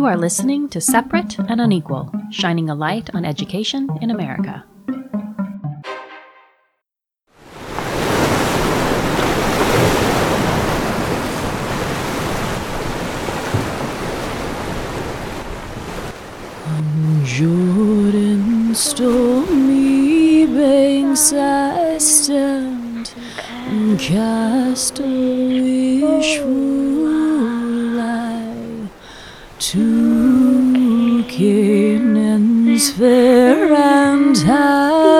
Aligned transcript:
You 0.00 0.06
are 0.06 0.16
listening 0.16 0.70
to 0.70 0.80
Separate 0.80 1.38
and 1.38 1.60
Unequal, 1.60 2.10
shining 2.30 2.70
a 2.70 2.74
light 2.74 3.14
on 3.14 3.26
education 3.26 3.86
in 4.00 4.10
America. 4.10 4.64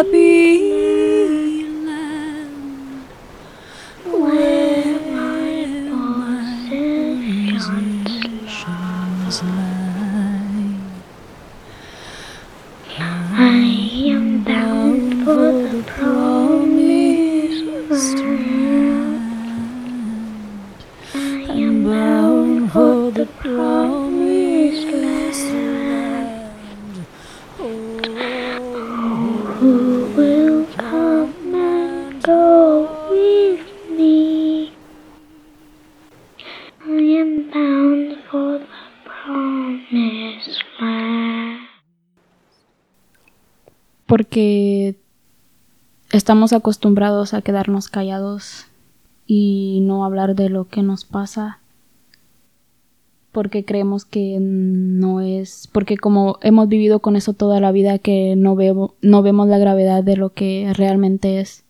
Happy 0.01 1.65
land 1.85 3.05
where 4.07 4.99
my 5.13 5.51
possessions 7.53 9.37
lie. 9.43 10.75
I 12.99 13.61
am 14.15 14.43
bound 14.43 15.25
for 15.25 15.53
the 15.69 15.83
promised 15.87 17.65
land. 18.01 19.21
I 21.15 21.17
am 21.67 21.85
bound 21.85 22.73
for 22.73 23.11
the 23.11 23.27
promised 23.27 24.87
land. 24.87 25.80
Porque 44.31 44.95
estamos 46.13 46.53
acostumbrados 46.53 47.35
a 47.35 47.43
quedarnos 47.43 47.89
callados 47.89 48.67
y 49.27 49.81
no 49.83 50.05
hablar 50.05 50.37
de 50.37 50.49
lo 50.49 50.69
que 50.69 50.85
nos 50.85 51.05
pasa 51.05 51.59
porque 53.33 53.65
creemos 53.65 54.05
que 54.05 54.39
no 54.41 55.21
es 55.21 55.69
porque 55.73 55.97
como 55.97 56.39
hemos 56.43 56.69
vivido 56.69 57.01
con 57.01 57.17
eso 57.17 57.33
toda 57.33 57.59
la 57.59 57.73
vida 57.73 57.99
que 57.99 58.37
no 58.37 58.55
veo, 58.55 58.95
no 59.03 59.23
vemos 59.23 59.49
la 59.49 59.59
gravedad 59.59 60.05
de 60.05 60.17
lo 60.17 60.31
que 60.31 60.73
realmente 60.77 61.41
es. 61.41 61.65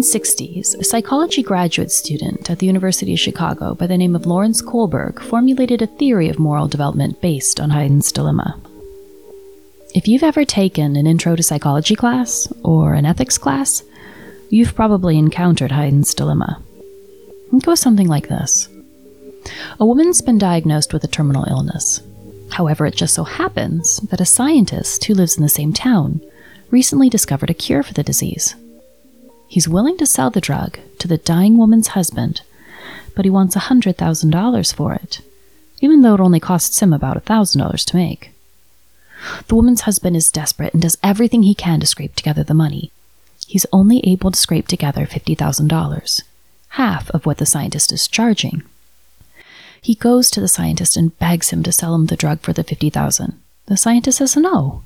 1960s, 0.00 0.78
a 0.78 0.84
psychology 0.84 1.42
graduate 1.42 1.92
student 1.92 2.48
at 2.48 2.58
the 2.58 2.64
University 2.64 3.12
of 3.12 3.20
Chicago 3.20 3.74
by 3.74 3.86
the 3.86 3.98
name 3.98 4.16
of 4.16 4.24
Lawrence 4.24 4.62
Kohlberg 4.62 5.20
formulated 5.20 5.82
a 5.82 5.86
theory 5.86 6.30
of 6.30 6.38
moral 6.38 6.68
development 6.68 7.20
based 7.20 7.60
on 7.60 7.68
Heinz's 7.68 8.10
dilemma. 8.10 8.58
If 9.94 10.08
you've 10.08 10.22
ever 10.22 10.46
taken 10.46 10.96
an 10.96 11.06
intro 11.06 11.36
to 11.36 11.42
psychology 11.42 11.96
class 11.96 12.50
or 12.64 12.94
an 12.94 13.04
ethics 13.04 13.36
class, 13.36 13.82
you've 14.48 14.74
probably 14.74 15.18
encountered 15.18 15.72
Heinz's 15.72 16.14
dilemma. 16.14 16.62
It 17.52 17.62
goes 17.62 17.80
something 17.80 18.08
like 18.08 18.28
this 18.28 18.70
A 19.78 19.84
woman's 19.84 20.22
been 20.22 20.38
diagnosed 20.38 20.94
with 20.94 21.04
a 21.04 21.08
terminal 21.08 21.44
illness. 21.44 22.00
However, 22.52 22.86
it 22.86 22.96
just 22.96 23.12
so 23.12 23.24
happens 23.24 23.98
that 24.08 24.22
a 24.22 24.24
scientist 24.24 25.04
who 25.04 25.14
lives 25.14 25.36
in 25.36 25.42
the 25.42 25.50
same 25.50 25.74
town 25.74 26.22
recently 26.70 27.10
discovered 27.10 27.50
a 27.50 27.54
cure 27.54 27.82
for 27.82 27.92
the 27.92 28.02
disease. 28.02 28.54
He's 29.50 29.68
willing 29.68 29.96
to 29.96 30.06
sell 30.06 30.30
the 30.30 30.40
drug 30.40 30.78
to 31.00 31.08
the 31.08 31.18
dying 31.18 31.58
woman's 31.58 31.88
husband, 31.88 32.42
but 33.16 33.24
he 33.24 33.30
wants 33.32 33.56
$100,000 33.56 34.74
for 34.74 34.94
it, 34.94 35.22
even 35.80 36.02
though 36.02 36.14
it 36.14 36.20
only 36.20 36.38
costs 36.38 36.80
him 36.80 36.92
about 36.92 37.24
$1,000 37.24 37.84
to 37.84 37.96
make. 37.96 38.30
The 39.48 39.56
woman's 39.56 39.80
husband 39.80 40.16
is 40.16 40.30
desperate 40.30 40.72
and 40.72 40.80
does 40.80 40.96
everything 41.02 41.42
he 41.42 41.56
can 41.56 41.80
to 41.80 41.86
scrape 41.88 42.14
together 42.14 42.44
the 42.44 42.54
money. 42.54 42.92
He's 43.48 43.66
only 43.72 43.98
able 44.06 44.30
to 44.30 44.38
scrape 44.38 44.68
together 44.68 45.04
$50,000, 45.04 46.22
half 46.68 47.10
of 47.10 47.26
what 47.26 47.38
the 47.38 47.44
scientist 47.44 47.90
is 47.90 48.06
charging. 48.06 48.62
He 49.82 49.96
goes 49.96 50.30
to 50.30 50.40
the 50.40 50.46
scientist 50.46 50.96
and 50.96 51.18
begs 51.18 51.50
him 51.50 51.64
to 51.64 51.72
sell 51.72 51.96
him 51.96 52.06
the 52.06 52.14
drug 52.14 52.38
for 52.38 52.52
the 52.52 52.62
50,000. 52.62 53.36
The 53.66 53.76
scientist 53.76 54.18
says 54.18 54.36
no. 54.36 54.84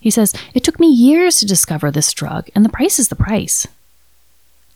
He 0.00 0.10
says, 0.10 0.34
It 0.54 0.64
took 0.64 0.80
me 0.80 0.88
years 0.88 1.36
to 1.36 1.46
discover 1.46 1.92
this 1.92 2.12
drug, 2.12 2.48
and 2.52 2.64
the 2.64 2.68
price 2.68 2.98
is 2.98 3.10
the 3.10 3.14
price. 3.14 3.68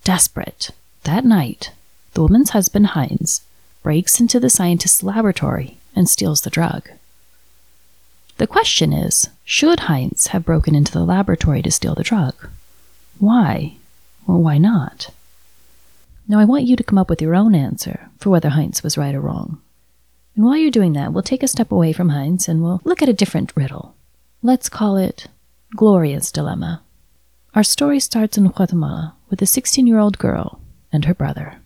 Desperate, 0.05 0.71
that 1.05 1.25
night, 1.25 1.73
the 2.15 2.23
woman's 2.23 2.51
husband, 2.51 2.89
Heinz, 2.89 3.43
breaks 3.83 4.21
into 4.21 4.41
the 4.41 4.51
scientist's 4.51 5.03
laboratory 5.03 5.79
and 5.95 6.09
steals 6.09 6.41
the 6.43 6.51
drug. 6.51 6.89
The 8.39 8.47
question 8.47 8.93
is 8.93 9.29
should 9.45 9.81
Heinz 9.81 10.29
have 10.29 10.47
broken 10.47 10.75
into 10.75 10.93
the 10.93 11.05
laboratory 11.05 11.61
to 11.63 11.71
steal 11.71 11.95
the 11.95 12.03
drug? 12.03 12.35
Why? 13.19 13.75
Or 14.27 14.39
why 14.39 14.57
not? 14.59 15.11
Now, 16.27 16.39
I 16.39 16.45
want 16.45 16.65
you 16.65 16.77
to 16.77 16.85
come 16.85 16.97
up 16.97 17.11
with 17.11 17.21
your 17.21 17.35
own 17.35 17.55
answer 17.55 18.09
for 18.19 18.31
whether 18.31 18.51
Heinz 18.51 18.83
was 18.83 18.97
right 18.97 19.15
or 19.15 19.21
wrong. 19.21 19.61
And 20.37 20.45
while 20.45 20.57
you're 20.57 20.71
doing 20.71 20.95
that, 20.95 21.13
we'll 21.13 21.23
take 21.23 21.43
a 21.43 21.49
step 21.49 21.71
away 21.71 21.93
from 21.93 22.11
Heinz 22.11 22.49
and 22.49 22.63
we'll 22.63 22.81
look 22.85 23.03
at 23.03 23.09
a 23.09 23.13
different 23.13 23.53
riddle. 23.57 23.95
Let's 24.43 24.69
call 24.69 24.97
it 24.97 25.27
Gloria's 25.77 26.33
Dilemma. 26.33 26.83
Our 27.55 27.65
story 27.65 28.01
starts 28.01 28.39
in 28.39 28.49
Guatemala 28.49 29.17
with 29.31 29.41
a 29.41 29.47
16 29.47 29.87
year 29.87 29.99
old 29.99 30.19
girl 30.19 30.61
and 30.93 31.05
her 31.07 31.15
brother. 31.15 31.63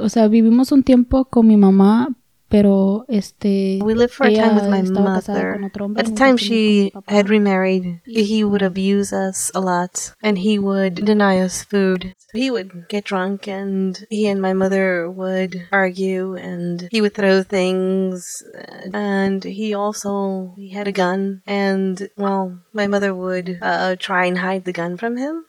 O 0.00 0.08
sea, 0.08 0.28
vivimos 0.28 0.72
un 0.72 0.82
tiempo 0.82 1.26
con 1.26 1.46
mi 1.46 1.56
mamá, 1.56 2.08
pero 2.54 3.04
este 3.08 3.80
We 3.82 3.96
lived 3.96 4.12
for 4.14 4.28
a 4.28 4.32
time 4.32 4.54
with 4.54 4.68
my 4.70 4.82
mother. 4.82 5.54
con 5.54 5.64
otro 5.64 5.86
hombre, 5.86 6.00
At 6.00 6.06
the 6.06 6.14
time 6.14 6.36
she 6.36 6.90
con 6.92 7.00
mi 7.00 7.02
papá. 7.02 7.12
had 7.12 7.28
remarried, 7.28 8.00
he 8.06 8.44
would 8.44 8.62
abuse 8.62 9.12
us 9.12 9.50
a 9.56 9.60
lot 9.60 10.14
and 10.22 10.38
he 10.38 10.56
would 10.56 11.04
deny 11.04 11.40
us 11.40 11.64
food. 11.64 12.14
He 12.32 12.52
would 12.52 12.86
get 12.88 13.06
drunk 13.06 13.48
and 13.48 14.06
he 14.08 14.28
and 14.28 14.40
my 14.40 14.52
mother 14.54 15.10
would 15.10 15.66
argue 15.72 16.36
and 16.36 16.86
he 16.92 17.00
would 17.00 17.14
throw 17.14 17.42
things 17.42 18.44
and 18.92 19.42
he 19.42 19.74
also 19.74 20.54
he 20.56 20.70
had 20.70 20.86
a 20.86 20.92
gun 20.92 21.42
and 21.48 22.08
well 22.16 22.60
my 22.72 22.86
mother 22.86 23.12
would 23.12 23.58
uh, 23.62 23.96
try 23.98 24.26
and 24.26 24.38
hide 24.38 24.62
the 24.64 24.72
gun 24.72 24.96
from 24.96 25.16
him. 25.16 25.44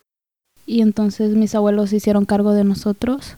Y 0.66 0.82
entonces 0.82 1.36
mis 1.36 1.54
abuelos 1.54 1.92
se 1.92 1.98
hicieron 1.98 2.26
cargo 2.26 2.54
de 2.54 2.64
nosotros. 2.64 3.38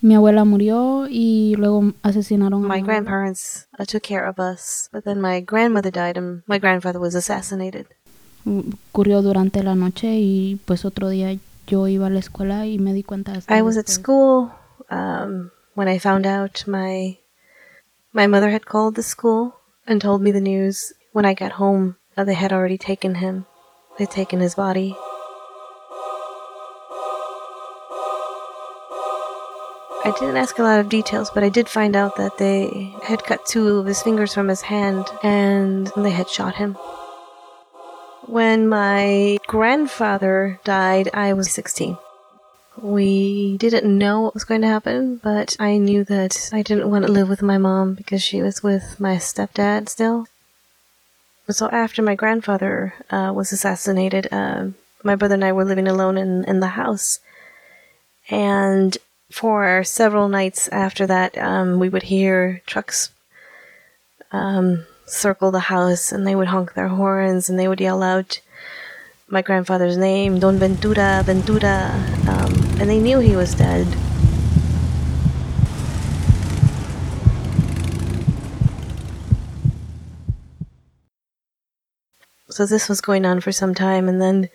Mi 0.00 0.14
abuela 0.14 0.44
murió 0.44 1.06
y 1.08 1.54
luego 1.56 1.92
asesinaron 2.02 2.64
a 2.64 2.68
My 2.68 2.80
mi 2.80 2.86
grandparents 2.86 3.66
uh, 3.78 3.84
took 3.84 4.02
care 4.02 4.28
of 4.28 4.38
us, 4.38 4.88
but 4.92 5.04
then 5.04 5.20
my 5.20 5.40
grandmother 5.40 5.90
died 5.90 6.16
and 6.16 6.42
my 6.46 6.58
grandfather 6.58 7.00
was 7.00 7.14
assassinated. 7.16 7.86
Ocurrió 8.44 9.22
durante 9.22 9.62
la 9.62 9.74
noche 9.74 10.18
y 10.18 10.60
pues 10.64 10.84
otro 10.84 11.08
día 11.08 11.36
yo 11.66 11.88
iba 11.88 12.06
a 12.06 12.10
la 12.10 12.20
escuela 12.20 12.66
y 12.66 12.78
me 12.78 12.94
di 12.94 13.02
cuenta 13.02 13.32
I 13.48 13.62
was 13.62 13.76
at 13.76 13.88
school 13.88 14.52
um, 14.90 15.50
when 15.74 15.88
I 15.88 15.98
found 15.98 16.26
out 16.26 16.66
my 16.66 17.18
my 18.12 18.26
mother 18.26 18.50
had 18.50 18.64
called 18.64 18.94
the 18.94 19.02
school 19.02 19.54
and 19.86 20.00
told 20.00 20.22
me 20.22 20.30
the 20.30 20.40
news. 20.40 20.92
When 21.12 21.24
I 21.24 21.34
got 21.34 21.52
home, 21.52 21.96
uh, 22.16 22.24
they 22.24 22.34
had 22.34 22.52
already 22.52 22.78
taken 22.78 23.16
him. 23.16 23.46
They'd 23.98 24.10
taken 24.10 24.40
his 24.40 24.54
body. 24.54 24.94
I 30.04 30.12
didn't 30.12 30.36
ask 30.36 30.58
a 30.58 30.62
lot 30.62 30.78
of 30.78 30.88
details, 30.88 31.30
but 31.30 31.42
I 31.42 31.48
did 31.48 31.68
find 31.68 31.96
out 31.96 32.16
that 32.16 32.38
they 32.38 32.94
had 33.02 33.24
cut 33.24 33.44
two 33.46 33.78
of 33.78 33.86
his 33.86 34.02
fingers 34.02 34.32
from 34.32 34.48
his 34.48 34.62
hand 34.62 35.06
and 35.22 35.90
they 35.96 36.10
had 36.10 36.28
shot 36.28 36.54
him. 36.54 36.74
When 38.26 38.68
my 38.68 39.38
grandfather 39.46 40.60
died, 40.62 41.10
I 41.12 41.32
was 41.32 41.50
16. 41.50 41.98
We 42.80 43.56
didn't 43.56 43.98
know 43.98 44.20
what 44.20 44.34
was 44.34 44.44
going 44.44 44.60
to 44.60 44.68
happen, 44.68 45.16
but 45.16 45.56
I 45.58 45.78
knew 45.78 46.04
that 46.04 46.50
I 46.52 46.62
didn't 46.62 46.90
want 46.90 47.06
to 47.06 47.12
live 47.12 47.28
with 47.28 47.42
my 47.42 47.58
mom 47.58 47.94
because 47.94 48.22
she 48.22 48.40
was 48.40 48.62
with 48.62 49.00
my 49.00 49.16
stepdad 49.16 49.88
still. 49.88 50.28
So 51.50 51.68
after 51.70 52.02
my 52.02 52.14
grandfather 52.14 52.94
uh, 53.10 53.32
was 53.34 53.50
assassinated, 53.50 54.28
uh, 54.30 54.66
my 55.02 55.16
brother 55.16 55.34
and 55.34 55.44
I 55.44 55.52
were 55.52 55.64
living 55.64 55.88
alone 55.88 56.16
in, 56.16 56.44
in 56.44 56.60
the 56.60 56.68
house. 56.68 57.18
And 58.30 58.96
For 59.30 59.84
several 59.84 60.28
nights 60.28 60.68
after 60.68 61.06
that, 61.06 61.36
um, 61.36 61.78
we 61.78 61.88
would 61.88 62.04
hear 62.04 62.62
trucks 62.66 63.10
um, 64.32 64.86
circle 65.06 65.50
the 65.50 65.60
house 65.60 66.12
and 66.12 66.26
they 66.26 66.34
would 66.34 66.48
honk 66.48 66.74
their 66.74 66.88
horns 66.88 67.48
and 67.48 67.58
they 67.58 67.68
would 67.68 67.80
yell 67.80 68.02
out 68.02 68.40
my 69.28 69.42
grandfather's 69.42 69.98
name, 69.98 70.38
Don 70.38 70.56
Ventura, 70.56 71.22
Ventura, 71.24 71.92
um, 72.26 72.54
and 72.80 72.88
they 72.88 72.98
knew 72.98 73.18
he 73.18 73.36
was 73.36 73.54
dead. 73.54 73.86
So 82.50 82.64
this 82.64 82.88
was 82.88 83.02
going 83.02 83.26
on 83.26 83.40
for 83.40 83.52
some 83.52 83.74
time, 83.74 84.08
and 84.08 84.20
then 84.20 84.48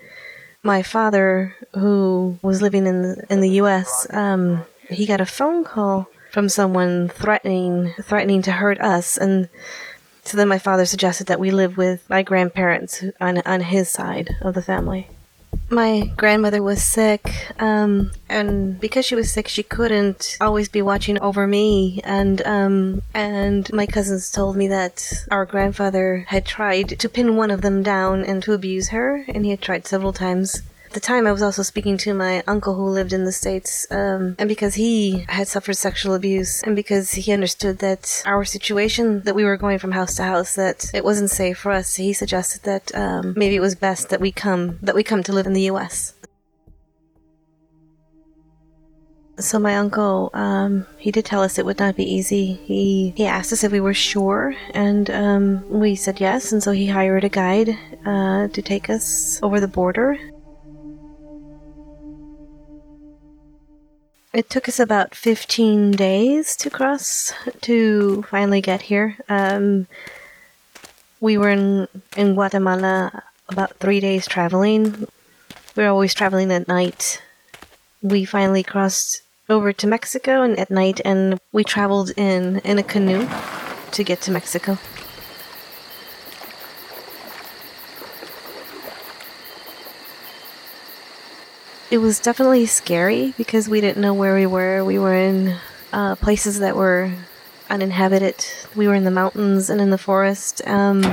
my 0.63 0.81
father, 0.81 1.55
who 1.73 2.39
was 2.41 2.61
living 2.61 2.87
in 2.87 3.01
the, 3.01 3.25
in 3.29 3.41
the 3.41 3.49
U.S., 3.51 4.07
um, 4.11 4.63
he 4.89 5.05
got 5.05 5.21
a 5.21 5.25
phone 5.25 5.63
call 5.63 6.07
from 6.31 6.49
someone 6.49 7.09
threatening 7.09 7.93
threatening 8.01 8.41
to 8.41 8.51
hurt 8.51 8.79
us, 8.81 9.17
and 9.17 9.49
so 10.23 10.37
then 10.37 10.47
my 10.47 10.57
father 10.57 10.85
suggested 10.85 11.27
that 11.27 11.39
we 11.39 11.51
live 11.51 11.77
with 11.77 12.09
my 12.09 12.23
grandparents 12.23 13.03
on 13.21 13.39
on 13.45 13.61
his 13.61 13.89
side 13.89 14.35
of 14.41 14.55
the 14.55 14.61
family. 14.61 15.09
My 15.73 16.11
grandmother 16.17 16.61
was 16.61 16.83
sick, 16.83 17.51
um, 17.59 18.11
and 18.29 18.79
because 18.79 19.05
she 19.05 19.15
was 19.15 19.31
sick, 19.31 19.47
she 19.47 19.63
couldn't 19.63 20.37
always 20.39 20.69
be 20.69 20.83
watching 20.83 21.19
over 21.19 21.47
me. 21.47 21.99
And 22.03 22.45
um, 22.45 23.01
and 23.15 23.73
my 23.73 23.87
cousins 23.87 24.29
told 24.29 24.55
me 24.55 24.67
that 24.67 25.25
our 25.31 25.45
grandfather 25.45 26.25
had 26.27 26.45
tried 26.45 26.99
to 26.99 27.09
pin 27.09 27.37
one 27.37 27.49
of 27.49 27.61
them 27.61 27.81
down 27.81 28.23
and 28.23 28.43
to 28.43 28.53
abuse 28.53 28.89
her, 28.89 29.25
and 29.27 29.45
he 29.45 29.49
had 29.49 29.61
tried 29.61 29.87
several 29.87 30.13
times. 30.13 30.61
At 30.93 31.01
the 31.01 31.07
time, 31.07 31.25
I 31.25 31.31
was 31.31 31.41
also 31.41 31.63
speaking 31.63 31.97
to 31.97 32.13
my 32.13 32.43
uncle 32.45 32.75
who 32.75 32.87
lived 32.87 33.13
in 33.13 33.23
the 33.23 33.31
States, 33.31 33.87
um, 33.89 34.35
and 34.37 34.47
because 34.47 34.75
he 34.75 35.25
had 35.27 35.47
suffered 35.47 35.73
sexual 35.73 36.13
abuse, 36.13 36.61
and 36.61 36.75
because 36.75 37.13
he 37.13 37.33
understood 37.33 37.79
that 37.79 38.21
our 38.27 38.45
situation, 38.45 39.21
that 39.21 39.33
we 39.33 39.43
were 39.43 39.57
going 39.57 39.79
from 39.79 39.93
house 39.93 40.13
to 40.17 40.23
house, 40.23 40.53
that 40.53 40.91
it 40.93 41.03
wasn't 41.03 41.31
safe 41.31 41.57
for 41.57 41.71
us, 41.71 41.95
he 41.95 42.13
suggested 42.13 42.61
that 42.61 42.93
um, 42.93 43.33
maybe 43.35 43.55
it 43.55 43.59
was 43.59 43.73
best 43.73 44.09
that 44.09 44.21
we 44.21 44.31
come, 44.31 44.77
that 44.83 44.93
we 44.93 45.01
come 45.01 45.23
to 45.23 45.33
live 45.33 45.47
in 45.47 45.53
the 45.53 45.61
U.S. 45.61 46.13
So 49.39 49.57
my 49.57 49.75
uncle, 49.77 50.29
um, 50.35 50.85
he 50.99 51.09
did 51.09 51.25
tell 51.25 51.41
us 51.41 51.57
it 51.57 51.65
would 51.65 51.79
not 51.79 51.95
be 51.95 52.03
easy. 52.03 52.53
He 52.65 53.15
he 53.17 53.25
asked 53.25 53.51
us 53.51 53.63
if 53.63 53.71
we 53.71 53.79
were 53.79 53.95
sure, 53.95 54.53
and 54.75 55.09
um, 55.09 55.67
we 55.67 55.95
said 55.95 56.19
yes. 56.19 56.51
And 56.51 56.61
so 56.61 56.71
he 56.71 56.85
hired 56.85 57.23
a 57.23 57.29
guide 57.29 57.75
uh, 58.05 58.49
to 58.49 58.61
take 58.61 58.91
us 58.91 59.39
over 59.41 59.59
the 59.59 59.67
border. 59.67 60.19
It 64.33 64.49
took 64.49 64.67
us 64.67 64.79
about 64.79 65.13
15 65.13 65.91
days 65.91 66.55
to 66.55 66.71
cross 66.71 67.33
to 67.61 68.23
finally 68.23 68.61
get 68.61 68.81
here. 68.81 69.15
Um, 69.29 69.85
we 71.21 71.37
were 71.37 71.51
in, 71.51 71.87
in 72.17 72.33
Guatemala 72.33 73.23
about 73.49 73.77
three 73.77 73.99
days 73.99 74.25
traveling. 74.25 75.07
We 75.75 75.83
were 75.83 75.89
always 75.89 76.15
traveling 76.15 76.51
at 76.51 76.67
night. 76.67 77.21
We 78.01 78.25
finally 78.25 78.63
crossed 78.63 79.21
over 79.49 79.71
to 79.71 79.85
Mexico 79.85 80.41
and 80.41 80.57
at 80.57 80.71
night, 80.71 80.99
and 81.05 81.39
we 81.51 81.63
traveled 81.63 82.09
in, 82.17 82.57
in 82.61 82.79
a 82.79 82.83
canoe 82.83 83.29
to 83.91 84.03
get 84.03 84.19
to 84.21 84.31
Mexico. 84.31 84.79
It 91.91 91.99
was 91.99 92.19
definitely 92.19 92.65
scary 92.65 93.33
because 93.37 93.69
we 93.69 93.81
didn't 93.81 94.01
know 94.01 94.13
where 94.13 94.33
we 94.33 94.47
were. 94.47 94.83
We 94.83 94.97
were 94.97 95.13
in 95.13 95.55
uh, 95.91 96.15
places 96.15 96.59
that 96.59 96.75
were 96.75 97.13
uninhabited. 97.69 98.45
We 98.75 98.87
were 98.87 98.95
in 98.95 99.03
the 99.03 99.11
mountains 99.11 99.69
and 99.69 99.79
in 99.79 99.89
the 99.91 99.97
forest. 99.97 100.61
Um, 100.65 101.03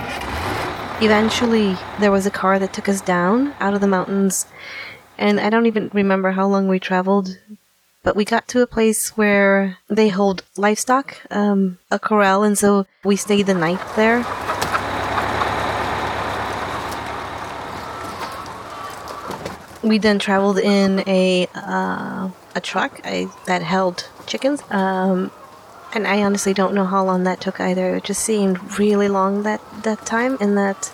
eventually, 1.03 1.77
there 2.01 2.11
was 2.11 2.25
a 2.25 2.31
car 2.31 2.59
that 2.59 2.73
took 2.73 2.89
us 2.89 3.01
down 3.01 3.55
out 3.61 3.75
of 3.75 3.81
the 3.81 3.89
mountains, 3.89 4.47
and 5.19 5.39
I 5.39 5.51
don't 5.51 5.67
even 5.67 5.91
remember 5.93 6.33
how 6.33 6.47
long 6.47 6.67
we 6.67 6.79
traveled. 6.79 7.39
But 8.03 8.17
we 8.17 8.25
got 8.25 8.49
to 8.49 8.63
a 8.63 8.67
place 8.67 9.17
where 9.19 9.77
they 9.89 10.09
hold 10.09 10.45
livestock, 10.57 11.19
um, 11.31 11.79
a 11.91 11.99
corral, 11.99 12.43
and 12.43 12.57
so 12.57 12.87
we 13.05 13.17
stayed 13.17 13.45
the 13.45 13.55
night 13.55 13.81
there. 13.97 14.25
We 19.83 19.99
then 19.99 20.19
traveled 20.19 20.59
in 20.59 21.03
a 21.07 21.49
uh, 21.55 22.31
a 22.55 22.61
truck 22.61 23.01
I, 23.05 23.29
that 23.47 23.63
held 23.63 24.09
chickens, 24.27 24.63
um, 24.71 25.31
and 25.95 26.07
I 26.07 26.23
honestly 26.23 26.53
don't 26.53 26.75
know 26.75 26.85
how 26.85 27.05
long 27.05 27.25
that 27.25 27.41
took 27.41 27.61
either. 27.61 27.97
It 27.97 28.05
just 28.05 28.23
seemed 28.23 28.79
really 28.79 29.09
long 29.09 29.43
that 29.45 29.61
that 29.83 30.05
time, 30.05 30.37
and 30.41 30.57
that 30.59 30.93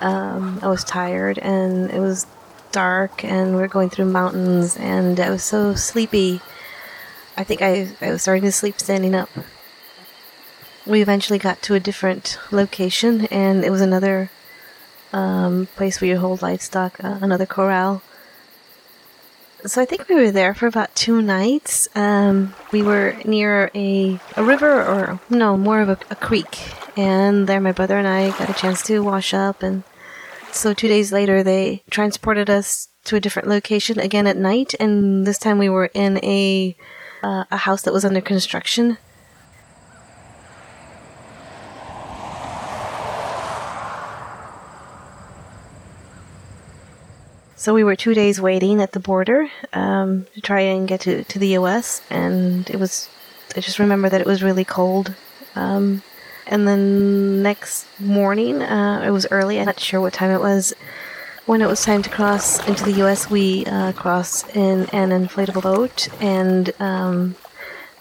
um, 0.00 0.58
I 0.62 0.68
was 0.68 0.84
tired 0.84 1.38
and 1.38 1.90
it 1.90 2.00
was 2.00 2.26
dark, 2.72 3.24
and 3.24 3.56
we 3.56 3.62
are 3.62 3.68
going 3.68 3.90
through 3.90 4.06
mountains, 4.06 4.76
and 4.76 5.20
I 5.20 5.30
was 5.30 5.42
so 5.42 5.74
sleepy. 5.74 6.40
I 7.36 7.44
think 7.44 7.62
I, 7.62 7.88
I 8.00 8.12
was 8.12 8.22
starting 8.22 8.44
to 8.44 8.52
sleep 8.52 8.80
standing 8.80 9.14
up. 9.14 9.28
We 10.86 11.02
eventually 11.02 11.38
got 11.38 11.62
to 11.62 11.74
a 11.74 11.80
different 11.80 12.38
location, 12.50 13.26
and 13.26 13.64
it 13.64 13.70
was 13.70 13.80
another 13.80 14.30
um, 15.12 15.66
place 15.76 16.00
where 16.00 16.10
you 16.10 16.18
hold 16.18 16.42
livestock, 16.42 17.02
uh, 17.02 17.18
another 17.20 17.46
corral. 17.46 18.02
So 19.66 19.82
I 19.82 19.84
think 19.84 20.08
we 20.08 20.14
were 20.14 20.30
there 20.30 20.54
for 20.54 20.66
about 20.66 20.94
two 20.94 21.20
nights. 21.20 21.88
Um, 21.94 22.54
we 22.72 22.82
were 22.82 23.16
near 23.26 23.70
a, 23.74 24.18
a 24.36 24.42
river, 24.42 24.82
or 24.82 25.20
no, 25.28 25.56
more 25.58 25.80
of 25.82 25.90
a, 25.90 25.98
a 26.10 26.16
creek, 26.16 26.72
and 26.96 27.46
there 27.46 27.60
my 27.60 27.72
brother 27.72 27.98
and 27.98 28.08
I 28.08 28.30
got 28.30 28.48
a 28.48 28.54
chance 28.54 28.82
to 28.84 29.02
wash 29.02 29.34
up. 29.34 29.62
And 29.62 29.82
so 30.50 30.72
two 30.72 30.88
days 30.88 31.12
later, 31.12 31.42
they 31.42 31.82
transported 31.90 32.48
us 32.48 32.88
to 33.04 33.16
a 33.16 33.20
different 33.20 33.48
location 33.48 33.98
again 33.98 34.26
at 34.26 34.36
night, 34.36 34.74
and 34.80 35.26
this 35.26 35.38
time 35.38 35.58
we 35.58 35.68
were 35.68 35.90
in 35.92 36.16
a 36.24 36.74
uh, 37.22 37.44
a 37.50 37.58
house 37.58 37.82
that 37.82 37.92
was 37.92 38.04
under 38.04 38.22
construction. 38.22 38.96
So 47.60 47.74
we 47.74 47.84
were 47.84 47.94
two 47.94 48.14
days 48.14 48.40
waiting 48.40 48.80
at 48.80 48.92
the 48.92 49.00
border 49.00 49.50
um, 49.74 50.24
to 50.32 50.40
try 50.40 50.60
and 50.60 50.88
get 50.88 51.02
to, 51.02 51.24
to 51.24 51.38
the 51.38 51.48
U.S. 51.48 52.00
And 52.08 52.70
it 52.70 52.80
was, 52.80 53.10
I 53.54 53.60
just 53.60 53.78
remember 53.78 54.08
that 54.08 54.18
it 54.18 54.26
was 54.26 54.42
really 54.42 54.64
cold. 54.64 55.14
Um, 55.54 56.02
and 56.46 56.66
then 56.66 57.42
next 57.42 57.86
morning, 58.00 58.62
uh, 58.62 59.02
it 59.06 59.10
was 59.10 59.26
early. 59.30 59.60
I'm 59.60 59.66
not 59.66 59.78
sure 59.78 60.00
what 60.00 60.14
time 60.14 60.30
it 60.30 60.40
was. 60.40 60.72
When 61.44 61.60
it 61.60 61.66
was 61.66 61.84
time 61.84 62.00
to 62.00 62.08
cross 62.08 62.66
into 62.66 62.82
the 62.82 62.92
U.S., 62.92 63.28
we 63.28 63.66
uh, 63.66 63.92
crossed 63.92 64.48
in 64.56 64.86
an 64.94 65.10
inflatable 65.10 65.60
boat, 65.60 66.08
and 66.18 66.72
um, 66.80 67.36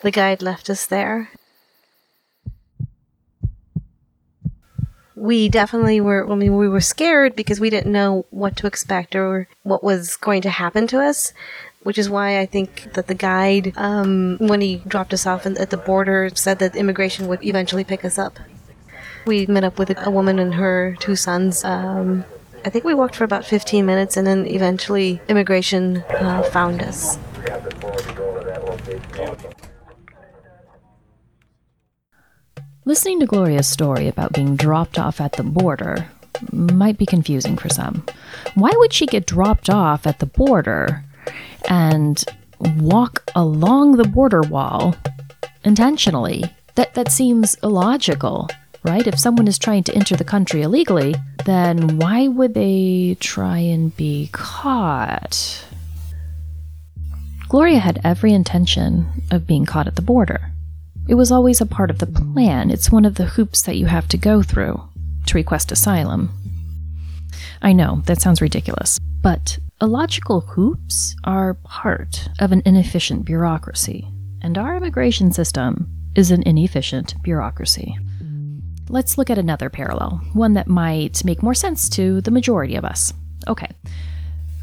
the 0.03 0.11
guide 0.11 0.41
left 0.41 0.69
us 0.69 0.85
there. 0.85 1.31
We 5.19 5.49
definitely 5.49 5.99
were, 5.99 6.29
I 6.29 6.35
mean, 6.35 6.55
we 6.55 6.69
were 6.69 6.81
scared 6.81 7.35
because 7.35 7.59
we 7.59 7.69
didn't 7.69 7.91
know 7.91 8.25
what 8.29 8.55
to 8.57 8.67
expect 8.67 9.15
or 9.15 9.47
what 9.63 9.83
was 9.83 10.15
going 10.15 10.41
to 10.43 10.49
happen 10.49 10.87
to 10.87 10.99
us. 11.01 11.33
Which 11.83 11.97
is 11.97 12.09
why 12.09 12.39
I 12.39 12.45
think 12.45 12.91
that 12.93 13.07
the 13.07 13.15
guide, 13.15 13.71
um, 13.77 14.37
when 14.39 14.59
he 14.59 14.81
dropped 14.85 15.13
us 15.13 15.25
off 15.25 15.45
at 15.45 15.69
the 15.69 15.77
border, 15.77 16.29
said 16.33 16.59
that 16.59 16.75
immigration 16.75 17.27
would 17.27 17.43
eventually 17.43 17.85
pick 17.85 18.03
us 18.03 18.17
up. 18.17 18.37
We 19.25 19.45
met 19.45 19.63
up 19.63 19.79
with 19.79 19.97
a 19.97 20.11
woman 20.11 20.39
and 20.39 20.55
her 20.55 20.97
two 20.99 21.15
sons. 21.15 21.63
Um, 21.63 22.25
I 22.65 22.69
think 22.69 22.83
we 22.83 22.93
walked 22.93 23.15
for 23.15 23.23
about 23.23 23.45
15 23.45 23.85
minutes 23.85 24.17
and 24.17 24.27
then 24.27 24.45
eventually 24.45 25.21
immigration 25.29 26.03
uh, 26.19 26.43
found 26.43 26.81
us. 26.81 27.17
Listening 32.89 33.19
to 33.19 33.27
Gloria's 33.27 33.67
story 33.67 34.07
about 34.07 34.33
being 34.33 34.55
dropped 34.55 34.97
off 34.97 35.21
at 35.21 35.33
the 35.33 35.43
border 35.43 36.09
might 36.51 36.97
be 36.97 37.05
confusing 37.05 37.55
for 37.55 37.69
some. 37.69 38.03
Why 38.55 38.71
would 38.77 38.93
she 38.93 39.05
get 39.05 39.27
dropped 39.27 39.69
off 39.69 40.07
at 40.07 40.17
the 40.17 40.25
border 40.25 41.03
and 41.69 42.25
walk 42.79 43.23
along 43.35 43.97
the 43.97 44.07
border 44.07 44.41
wall 44.41 44.95
intentionally? 45.63 46.43
That 46.73 46.95
that 46.95 47.11
seems 47.11 47.53
illogical, 47.61 48.49
right? 48.81 49.05
If 49.05 49.19
someone 49.19 49.47
is 49.47 49.59
trying 49.59 49.83
to 49.83 49.93
enter 49.93 50.15
the 50.15 50.23
country 50.23 50.63
illegally, 50.63 51.13
then 51.45 51.99
why 51.99 52.27
would 52.27 52.55
they 52.55 53.17
try 53.19 53.59
and 53.59 53.95
be 53.95 54.29
caught? 54.31 55.63
Gloria 57.49 57.77
had 57.77 58.01
every 58.03 58.33
intention 58.33 59.21
of 59.29 59.45
being 59.45 59.67
caught 59.67 59.85
at 59.85 59.95
the 59.95 60.01
border. 60.01 60.53
It 61.09 61.15
was 61.15 61.31
always 61.31 61.59
a 61.59 61.65
part 61.65 61.89
of 61.89 61.97
the 61.97 62.05
plan. 62.05 62.69
It's 62.69 62.91
one 62.91 63.03
of 63.03 63.15
the 63.15 63.25
hoops 63.25 63.63
that 63.63 63.77
you 63.77 63.87
have 63.87 64.07
to 64.09 64.17
go 64.17 64.43
through 64.43 64.81
to 65.25 65.35
request 65.35 65.71
asylum. 65.71 66.29
I 67.63 67.73
know, 67.73 68.03
that 68.05 68.21
sounds 68.21 68.41
ridiculous, 68.41 68.99
but 69.23 69.57
Illogical 69.81 70.41
hoops 70.41 71.15
are 71.23 71.53
part 71.63 72.27
of 72.39 72.51
an 72.51 72.61
inefficient 72.65 73.23
bureaucracy, 73.23 74.07
and 74.41 74.57
our 74.57 74.75
immigration 74.75 75.31
system 75.31 75.89
is 76.15 76.31
an 76.31 76.43
inefficient 76.43 77.15
bureaucracy. 77.23 77.97
Let's 78.89 79.17
look 79.17 79.29
at 79.29 79.37
another 79.37 79.69
parallel, 79.69 80.21
one 80.33 80.53
that 80.53 80.67
might 80.67 81.23
make 81.23 81.41
more 81.41 81.53
sense 81.53 81.87
to 81.89 82.19
the 82.21 82.31
majority 82.31 82.75
of 82.75 82.83
us. 82.83 83.13
Okay. 83.47 83.69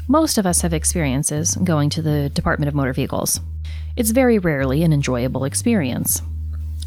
Most 0.07 0.37
of 0.37 0.45
us 0.45 0.61
have 0.61 0.73
experiences 0.73 1.55
going 1.55 1.89
to 1.89 2.01
the 2.03 2.29
Department 2.29 2.69
of 2.69 2.75
Motor 2.75 2.93
Vehicles. 2.93 3.39
It's 3.95 4.11
very 4.11 4.37
rarely 4.37 4.83
an 4.83 4.93
enjoyable 4.93 5.45
experience. 5.45 6.21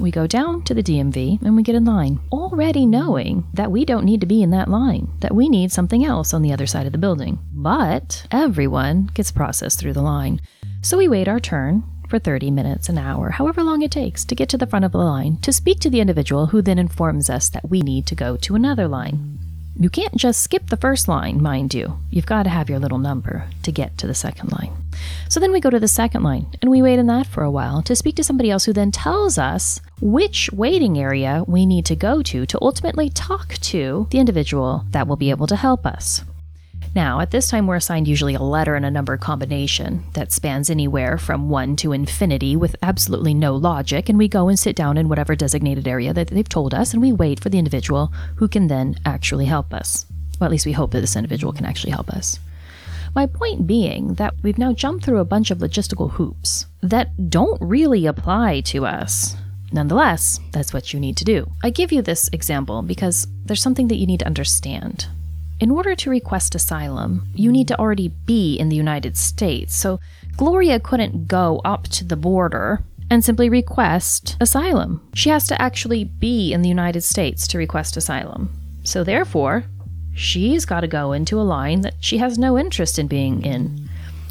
We 0.00 0.10
go 0.10 0.26
down 0.26 0.62
to 0.62 0.72
the 0.72 0.82
DMV 0.82 1.42
and 1.42 1.54
we 1.54 1.62
get 1.62 1.74
in 1.74 1.84
line, 1.84 2.20
already 2.32 2.86
knowing 2.86 3.46
that 3.52 3.70
we 3.70 3.84
don't 3.84 4.06
need 4.06 4.22
to 4.22 4.26
be 4.26 4.42
in 4.42 4.48
that 4.50 4.70
line, 4.70 5.08
that 5.20 5.34
we 5.34 5.46
need 5.46 5.70
something 5.70 6.02
else 6.06 6.32
on 6.32 6.40
the 6.40 6.54
other 6.54 6.66
side 6.66 6.86
of 6.86 6.92
the 6.92 6.98
building. 6.98 7.38
But 7.52 8.26
everyone 8.30 9.10
gets 9.12 9.30
processed 9.30 9.78
through 9.78 9.92
the 9.92 10.00
line. 10.00 10.40
So 10.80 10.96
we 10.96 11.06
wait 11.06 11.28
our 11.28 11.38
turn 11.38 11.84
for 12.08 12.18
30 12.18 12.50
minutes, 12.50 12.88
an 12.88 12.96
hour, 12.96 13.28
however 13.28 13.62
long 13.62 13.82
it 13.82 13.90
takes 13.90 14.24
to 14.24 14.34
get 14.34 14.48
to 14.48 14.56
the 14.56 14.66
front 14.66 14.86
of 14.86 14.92
the 14.92 14.98
line 14.98 15.36
to 15.42 15.52
speak 15.52 15.80
to 15.80 15.90
the 15.90 16.00
individual 16.00 16.46
who 16.46 16.62
then 16.62 16.78
informs 16.78 17.28
us 17.28 17.50
that 17.50 17.68
we 17.68 17.82
need 17.82 18.06
to 18.06 18.14
go 18.14 18.38
to 18.38 18.54
another 18.54 18.88
line. 18.88 19.38
You 19.78 19.90
can't 19.90 20.16
just 20.16 20.40
skip 20.40 20.68
the 20.68 20.78
first 20.78 21.08
line, 21.08 21.42
mind 21.42 21.74
you. 21.74 21.98
You've 22.10 22.24
got 22.24 22.44
to 22.44 22.50
have 22.50 22.70
your 22.70 22.78
little 22.78 22.98
number 22.98 23.50
to 23.64 23.70
get 23.70 23.98
to 23.98 24.06
the 24.06 24.14
second 24.14 24.50
line. 24.50 24.79
So 25.28 25.40
then 25.40 25.52
we 25.52 25.60
go 25.60 25.70
to 25.70 25.80
the 25.80 25.88
second 25.88 26.22
line 26.22 26.46
and 26.60 26.70
we 26.70 26.82
wait 26.82 26.98
in 26.98 27.06
that 27.06 27.26
for 27.26 27.42
a 27.42 27.50
while 27.50 27.82
to 27.82 27.96
speak 27.96 28.16
to 28.16 28.24
somebody 28.24 28.50
else 28.50 28.64
who 28.64 28.72
then 28.72 28.90
tells 28.90 29.38
us 29.38 29.80
which 30.00 30.50
waiting 30.52 30.98
area 30.98 31.44
we 31.46 31.66
need 31.66 31.86
to 31.86 31.96
go 31.96 32.22
to 32.22 32.46
to 32.46 32.58
ultimately 32.62 33.10
talk 33.10 33.54
to 33.54 34.06
the 34.10 34.18
individual 34.18 34.84
that 34.90 35.06
will 35.06 35.16
be 35.16 35.30
able 35.30 35.46
to 35.46 35.56
help 35.56 35.86
us. 35.86 36.24
Now, 36.92 37.20
at 37.20 37.30
this 37.30 37.48
time, 37.48 37.68
we're 37.68 37.76
assigned 37.76 38.08
usually 38.08 38.34
a 38.34 38.42
letter 38.42 38.74
and 38.74 38.84
a 38.84 38.90
number 38.90 39.16
combination 39.16 40.02
that 40.14 40.32
spans 40.32 40.68
anywhere 40.68 41.18
from 41.18 41.48
1 41.48 41.76
to 41.76 41.92
infinity 41.92 42.56
with 42.56 42.74
absolutely 42.82 43.32
no 43.32 43.54
logic, 43.54 44.08
and 44.08 44.18
we 44.18 44.26
go 44.26 44.48
and 44.48 44.58
sit 44.58 44.74
down 44.74 44.96
in 44.96 45.08
whatever 45.08 45.36
designated 45.36 45.86
area 45.86 46.12
that 46.12 46.28
they've 46.28 46.48
told 46.48 46.74
us, 46.74 46.92
and 46.92 47.00
we 47.00 47.12
wait 47.12 47.38
for 47.38 47.48
the 47.48 47.58
individual 47.58 48.12
who 48.36 48.48
can 48.48 48.66
then 48.66 48.96
actually 49.04 49.44
help 49.44 49.72
us. 49.72 50.04
Well, 50.40 50.46
at 50.46 50.50
least 50.50 50.66
we 50.66 50.72
hope 50.72 50.90
that 50.90 51.00
this 51.00 51.14
individual 51.14 51.52
can 51.52 51.64
actually 51.64 51.92
help 51.92 52.08
us. 52.10 52.40
My 53.14 53.26
point 53.26 53.66
being 53.66 54.14
that 54.14 54.34
we've 54.42 54.58
now 54.58 54.72
jumped 54.72 55.04
through 55.04 55.18
a 55.18 55.24
bunch 55.24 55.50
of 55.50 55.58
logistical 55.58 56.12
hoops 56.12 56.66
that 56.80 57.30
don't 57.30 57.60
really 57.60 58.06
apply 58.06 58.60
to 58.66 58.86
us. 58.86 59.36
Nonetheless, 59.72 60.40
that's 60.52 60.72
what 60.72 60.92
you 60.92 61.00
need 61.00 61.16
to 61.16 61.24
do. 61.24 61.50
I 61.62 61.70
give 61.70 61.92
you 61.92 62.02
this 62.02 62.28
example 62.32 62.82
because 62.82 63.26
there's 63.44 63.62
something 63.62 63.88
that 63.88 63.96
you 63.96 64.06
need 64.06 64.20
to 64.20 64.26
understand. 64.26 65.06
In 65.60 65.70
order 65.70 65.94
to 65.94 66.10
request 66.10 66.54
asylum, 66.54 67.28
you 67.34 67.52
need 67.52 67.68
to 67.68 67.78
already 67.78 68.08
be 68.08 68.56
in 68.56 68.68
the 68.68 68.76
United 68.76 69.16
States. 69.16 69.76
So 69.76 70.00
Gloria 70.36 70.80
couldn't 70.80 71.28
go 71.28 71.60
up 71.64 71.84
to 71.88 72.04
the 72.04 72.16
border 72.16 72.82
and 73.10 73.24
simply 73.24 73.50
request 73.50 74.36
asylum. 74.40 75.06
She 75.14 75.30
has 75.30 75.46
to 75.48 75.60
actually 75.60 76.04
be 76.04 76.52
in 76.52 76.62
the 76.62 76.68
United 76.68 77.02
States 77.02 77.46
to 77.48 77.58
request 77.58 77.96
asylum. 77.96 78.50
So 78.84 79.04
therefore, 79.04 79.64
she's 80.14 80.64
got 80.64 80.80
to 80.80 80.88
go 80.88 81.12
into 81.12 81.40
a 81.40 81.42
line 81.42 81.80
that 81.82 81.94
she 82.00 82.18
has 82.18 82.38
no 82.38 82.58
interest 82.58 82.98
in 82.98 83.06
being 83.06 83.44
in. 83.44 83.88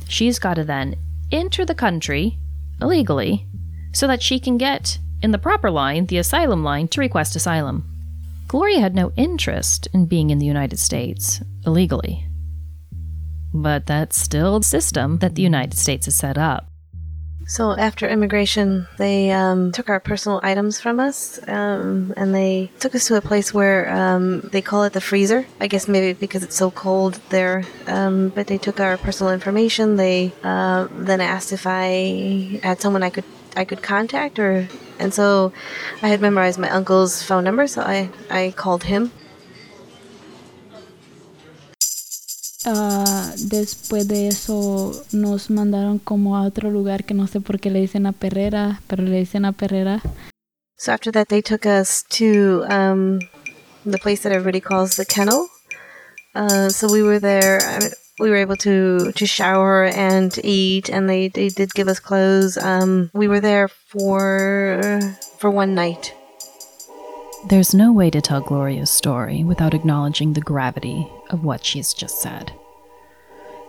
She's 0.07 0.39
got 0.39 0.55
to 0.55 0.63
then 0.63 0.95
enter 1.31 1.65
the 1.65 1.75
country 1.75 2.37
illegally 2.81 3.45
so 3.91 4.07
that 4.07 4.21
she 4.21 4.39
can 4.39 4.57
get 4.57 4.99
in 5.21 5.31
the 5.31 5.37
proper 5.37 5.69
line, 5.69 6.05
the 6.05 6.17
asylum 6.17 6.63
line, 6.63 6.87
to 6.89 7.01
request 7.01 7.35
asylum. 7.35 7.85
Gloria 8.47 8.79
had 8.79 8.95
no 8.95 9.11
interest 9.15 9.87
in 9.93 10.05
being 10.05 10.29
in 10.29 10.39
the 10.39 10.45
United 10.45 10.79
States 10.79 11.41
illegally. 11.65 12.25
But 13.53 13.85
that's 13.85 14.19
still 14.19 14.59
the 14.59 14.65
system 14.65 15.17
that 15.17 15.35
the 15.35 15.41
United 15.41 15.77
States 15.77 16.05
has 16.05 16.15
set 16.15 16.37
up. 16.37 16.68
So 17.49 17.71
after 17.71 18.07
immigration, 18.07 18.87
they 18.99 19.31
um, 19.31 19.71
took 19.71 19.89
our 19.89 19.99
personal 19.99 20.39
items 20.43 20.79
from 20.79 20.99
us, 20.99 21.39
um, 21.47 22.13
and 22.15 22.33
they 22.33 22.69
took 22.79 22.93
us 22.93 23.07
to 23.07 23.15
a 23.15 23.21
place 23.21 23.51
where 23.51 23.89
um, 23.89 24.41
they 24.51 24.61
call 24.61 24.83
it 24.83 24.93
the 24.93 25.01
freezer. 25.01 25.47
I 25.59 25.65
guess 25.65 25.87
maybe 25.87 26.13
because 26.13 26.43
it's 26.43 26.55
so 26.55 26.69
cold 26.69 27.19
there. 27.29 27.63
Um, 27.87 28.29
but 28.29 28.45
they 28.45 28.59
took 28.59 28.79
our 28.79 28.97
personal 28.97 29.33
information. 29.33 29.95
They 29.95 30.31
uh, 30.43 30.89
then 30.91 31.21
asked 31.21 31.51
if 31.51 31.65
I 31.65 32.59
had 32.61 32.81
someone 32.81 33.01
I 33.01 33.09
could 33.09 33.25
I 33.55 33.65
could 33.65 33.81
contact, 33.81 34.37
or 34.37 34.67
and 34.99 35.11
so 35.11 35.51
I 36.03 36.07
had 36.09 36.21
memorized 36.21 36.59
my 36.59 36.69
uncle's 36.69 37.23
phone 37.23 37.43
number, 37.43 37.65
so 37.65 37.81
I 37.81 38.11
I 38.29 38.53
called 38.55 38.83
him. 38.83 39.11
Ah, 42.71 43.33
después 43.47 44.07
de 44.07 44.27
eso 44.27 44.91
nos 45.11 45.49
mandaron 45.49 45.97
como 45.97 46.37
a 46.37 46.43
otro 46.43 46.69
lugar 46.69 47.03
que 47.03 47.15
no 47.15 47.25
sé 47.25 47.41
por 47.41 47.59
qué 47.59 47.71
le 47.71 47.79
dicen 47.79 48.05
a 48.05 48.11
Perrera, 48.11 48.81
pero 48.85 49.01
le 49.01 49.17
dicen 49.17 49.45
a 49.45 49.53
Perrera. 49.53 50.03
So 50.77 50.91
after 50.91 51.11
that, 51.13 51.29
they 51.29 51.41
took 51.41 51.65
us 51.65 52.03
to 52.09 52.63
um, 52.69 53.19
the 53.85 53.97
place 53.97 54.21
that 54.21 54.31
everybody 54.31 54.61
calls 54.61 54.97
the 54.97 55.05
kennel. 55.05 55.47
Uh, 56.35 56.69
so 56.69 56.87
we 56.91 57.01
were 57.01 57.19
there. 57.19 57.59
We 58.19 58.29
were 58.29 58.37
able 58.37 58.57
to 58.57 59.11
to 59.13 59.25
shower 59.25 59.85
and 59.85 60.31
eat, 60.43 60.89
and 60.89 61.09
they, 61.09 61.29
they 61.29 61.49
did 61.49 61.73
give 61.73 61.87
us 61.87 61.99
clothes. 61.99 62.55
Um, 62.57 63.09
we 63.13 63.27
were 63.27 63.41
there 63.41 63.67
for 63.67 65.01
for 65.39 65.49
one 65.49 65.73
night. 65.73 66.13
There's 67.47 67.73
no 67.73 67.91
way 67.91 68.09
to 68.11 68.21
tell 68.21 68.41
Gloria's 68.41 68.91
story 68.91 69.43
without 69.43 69.73
acknowledging 69.73 70.33
the 70.33 70.41
gravity 70.41 71.07
of 71.31 71.43
what 71.43 71.65
she's 71.65 71.93
just 71.93 72.21
said. 72.21 72.51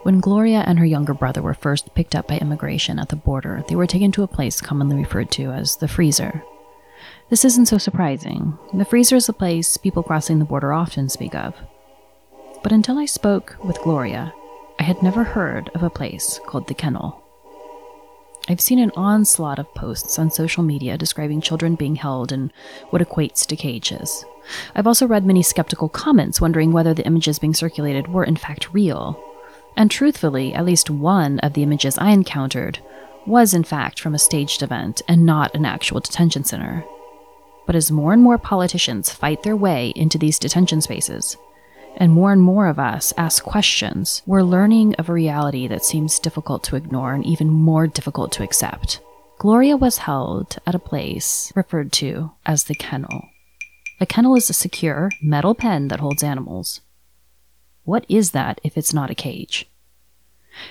When 0.03 0.21
Gloria 0.21 0.65
and 0.67 0.79
her 0.79 0.87
younger 0.87 1.13
brother 1.13 1.43
were 1.43 1.53
first 1.53 1.95
picked 1.95 2.15
up 2.15 2.27
by 2.27 2.39
immigration 2.39 2.99
at 2.99 3.11
the 3.11 3.17
border, 3.17 3.63
they 3.69 3.77
were 3.77 3.87
taken 3.87 4.11
to 4.13 4.23
a 4.23 4.29
place 4.29 4.61
commonly 4.61 4.97
referred 4.97 5.31
to 5.33 5.51
as 5.51 5.77
the 5.77 5.89
freezer. 5.89 6.43
This 7.29 7.45
isn't 7.45 7.67
so 7.67 7.77
surprising. 7.77 8.59
The 8.73 8.87
freezer 8.87 9.17
is 9.17 9.29
a 9.29 9.35
place 9.35 9.77
people 9.77 10.03
crossing 10.03 10.39
the 10.39 10.47
border 10.47 10.73
often 10.73 11.11
speak 11.11 11.35
of. 11.35 11.55
But 12.63 12.73
until 12.73 12.99
I 12.99 13.05
spoke 13.05 13.57
with 13.63 13.81
Gloria, 13.83 14.33
I 14.79 14.85
had 14.85 15.03
never 15.03 15.23
heard 15.23 15.69
of 15.75 15.83
a 15.83 15.91
place 15.91 16.41
called 16.47 16.67
the 16.67 16.75
kennel. 16.75 17.23
I've 18.49 18.61
seen 18.61 18.79
an 18.79 18.93
onslaught 18.97 19.59
of 19.59 19.73
posts 19.75 20.19
on 20.19 20.31
social 20.31 20.63
media 20.63 20.97
describing 20.97 21.43
children 21.43 21.75
being 21.75 21.97
held 21.97 22.33
in 22.33 22.51
what 22.89 23.03
equates 23.03 23.47
to 23.47 23.55
cages. 23.55 24.25
I've 24.75 24.87
also 24.87 25.07
read 25.07 25.27
many 25.27 25.43
skeptical 25.43 25.91
comments 25.91 26.41
wondering 26.41 26.73
whether 26.73 26.95
the 26.95 27.07
images 27.07 27.39
being 27.39 27.55
circulated 27.55 28.09
were 28.09 28.25
in 28.25 28.37
fact 28.37 28.73
real. 28.73 29.23
And 29.77 29.91
truthfully, 29.91 30.55
at 30.55 30.65
least 30.65 30.91
one 30.91 31.39
of 31.41 31.55
the 31.55 31.63
images 31.63 31.99
I 31.99 32.11
encountered 32.11 32.81
was 33.27 33.55
in 33.55 33.65
fact 33.65 34.01
from 34.01 34.15
a 34.15 34.19
staged 34.19 34.63
event 34.63 35.03
and 35.09 35.25
not 35.25 35.55
an 35.55 35.65
actual 35.65 36.01
detention 36.01 36.45
center. 36.45 36.85
But 37.67 37.77
as 37.77 37.91
more 37.91 38.13
and 38.13 38.23
more 38.23 38.39
politicians 38.39 39.13
fight 39.13 39.43
their 39.43 39.57
way 39.57 39.93
into 39.95 40.19
these 40.19 40.39
detention 40.39 40.81
spaces, 40.81 41.37
and 41.97 42.13
more 42.13 42.33
and 42.33 42.41
more 42.41 42.67
of 42.67 42.79
us 42.79 43.13
ask 43.17 43.43
questions, 43.45 44.23
we're 44.27 44.43
learning 44.43 44.95
of 44.95 45.09
a 45.09 45.13
reality 45.13 45.67
that 45.69 45.85
seems 45.85 46.19
difficult 46.19 46.63
to 46.65 46.77
ignore 46.77 47.15
and 47.15 47.27
even 47.27 47.49
more 47.49 47.87
difficult 47.87 48.33
to 48.33 48.43
accept. 48.43 49.01
Gloria 49.39 49.77
was 49.77 49.99
held 49.99 50.59
at 50.67 50.75
a 50.75 50.79
place 50.79 51.53
referred 51.57 51.93
to 51.93 52.33
as 52.47 52.65
the 52.65 52.75
kennel. 52.75 53.29
A 54.01 54.07
kennel 54.07 54.37
is 54.37 54.51
a 54.51 54.55
secure 54.55 55.11
metal 55.23 55.55
pen 55.55 55.89
that 55.89 56.01
holds 56.01 56.23
animals. 56.23 56.81
What 57.91 58.07
is 58.09 58.31
that 58.31 58.61
if 58.63 58.79
it's 58.79 58.95
not 58.95 59.11
a 59.11 59.17
cage? 59.17 59.69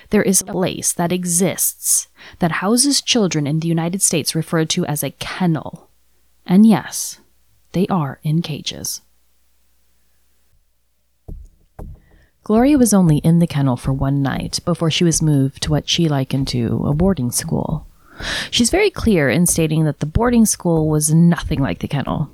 There 0.08 0.22
is 0.22 0.40
a 0.40 0.46
place 0.46 0.90
that 0.94 1.12
exists 1.12 2.08
that 2.38 2.62
houses 2.64 3.02
children 3.02 3.46
in 3.46 3.60
the 3.60 3.68
United 3.68 4.00
States 4.00 4.34
referred 4.34 4.70
to 4.70 4.86
as 4.86 5.02
a 5.02 5.10
kennel. 5.10 5.90
And 6.46 6.64
yes, 6.64 7.20
they 7.72 7.86
are 7.88 8.20
in 8.22 8.40
cages. 8.40 9.02
Gloria 12.42 12.78
was 12.78 12.94
only 12.94 13.18
in 13.18 13.38
the 13.38 13.46
kennel 13.46 13.76
for 13.76 13.92
one 13.92 14.22
night 14.22 14.58
before 14.64 14.90
she 14.90 15.04
was 15.04 15.20
moved 15.20 15.62
to 15.64 15.70
what 15.70 15.90
she 15.90 16.08
likened 16.08 16.48
to 16.48 16.86
a 16.86 16.94
boarding 16.94 17.30
school. 17.30 17.86
She's 18.50 18.70
very 18.70 18.88
clear 18.88 19.28
in 19.28 19.44
stating 19.44 19.84
that 19.84 20.00
the 20.00 20.06
boarding 20.06 20.46
school 20.46 20.88
was 20.88 21.12
nothing 21.12 21.60
like 21.60 21.80
the 21.80 21.88
kennel. 21.88 22.30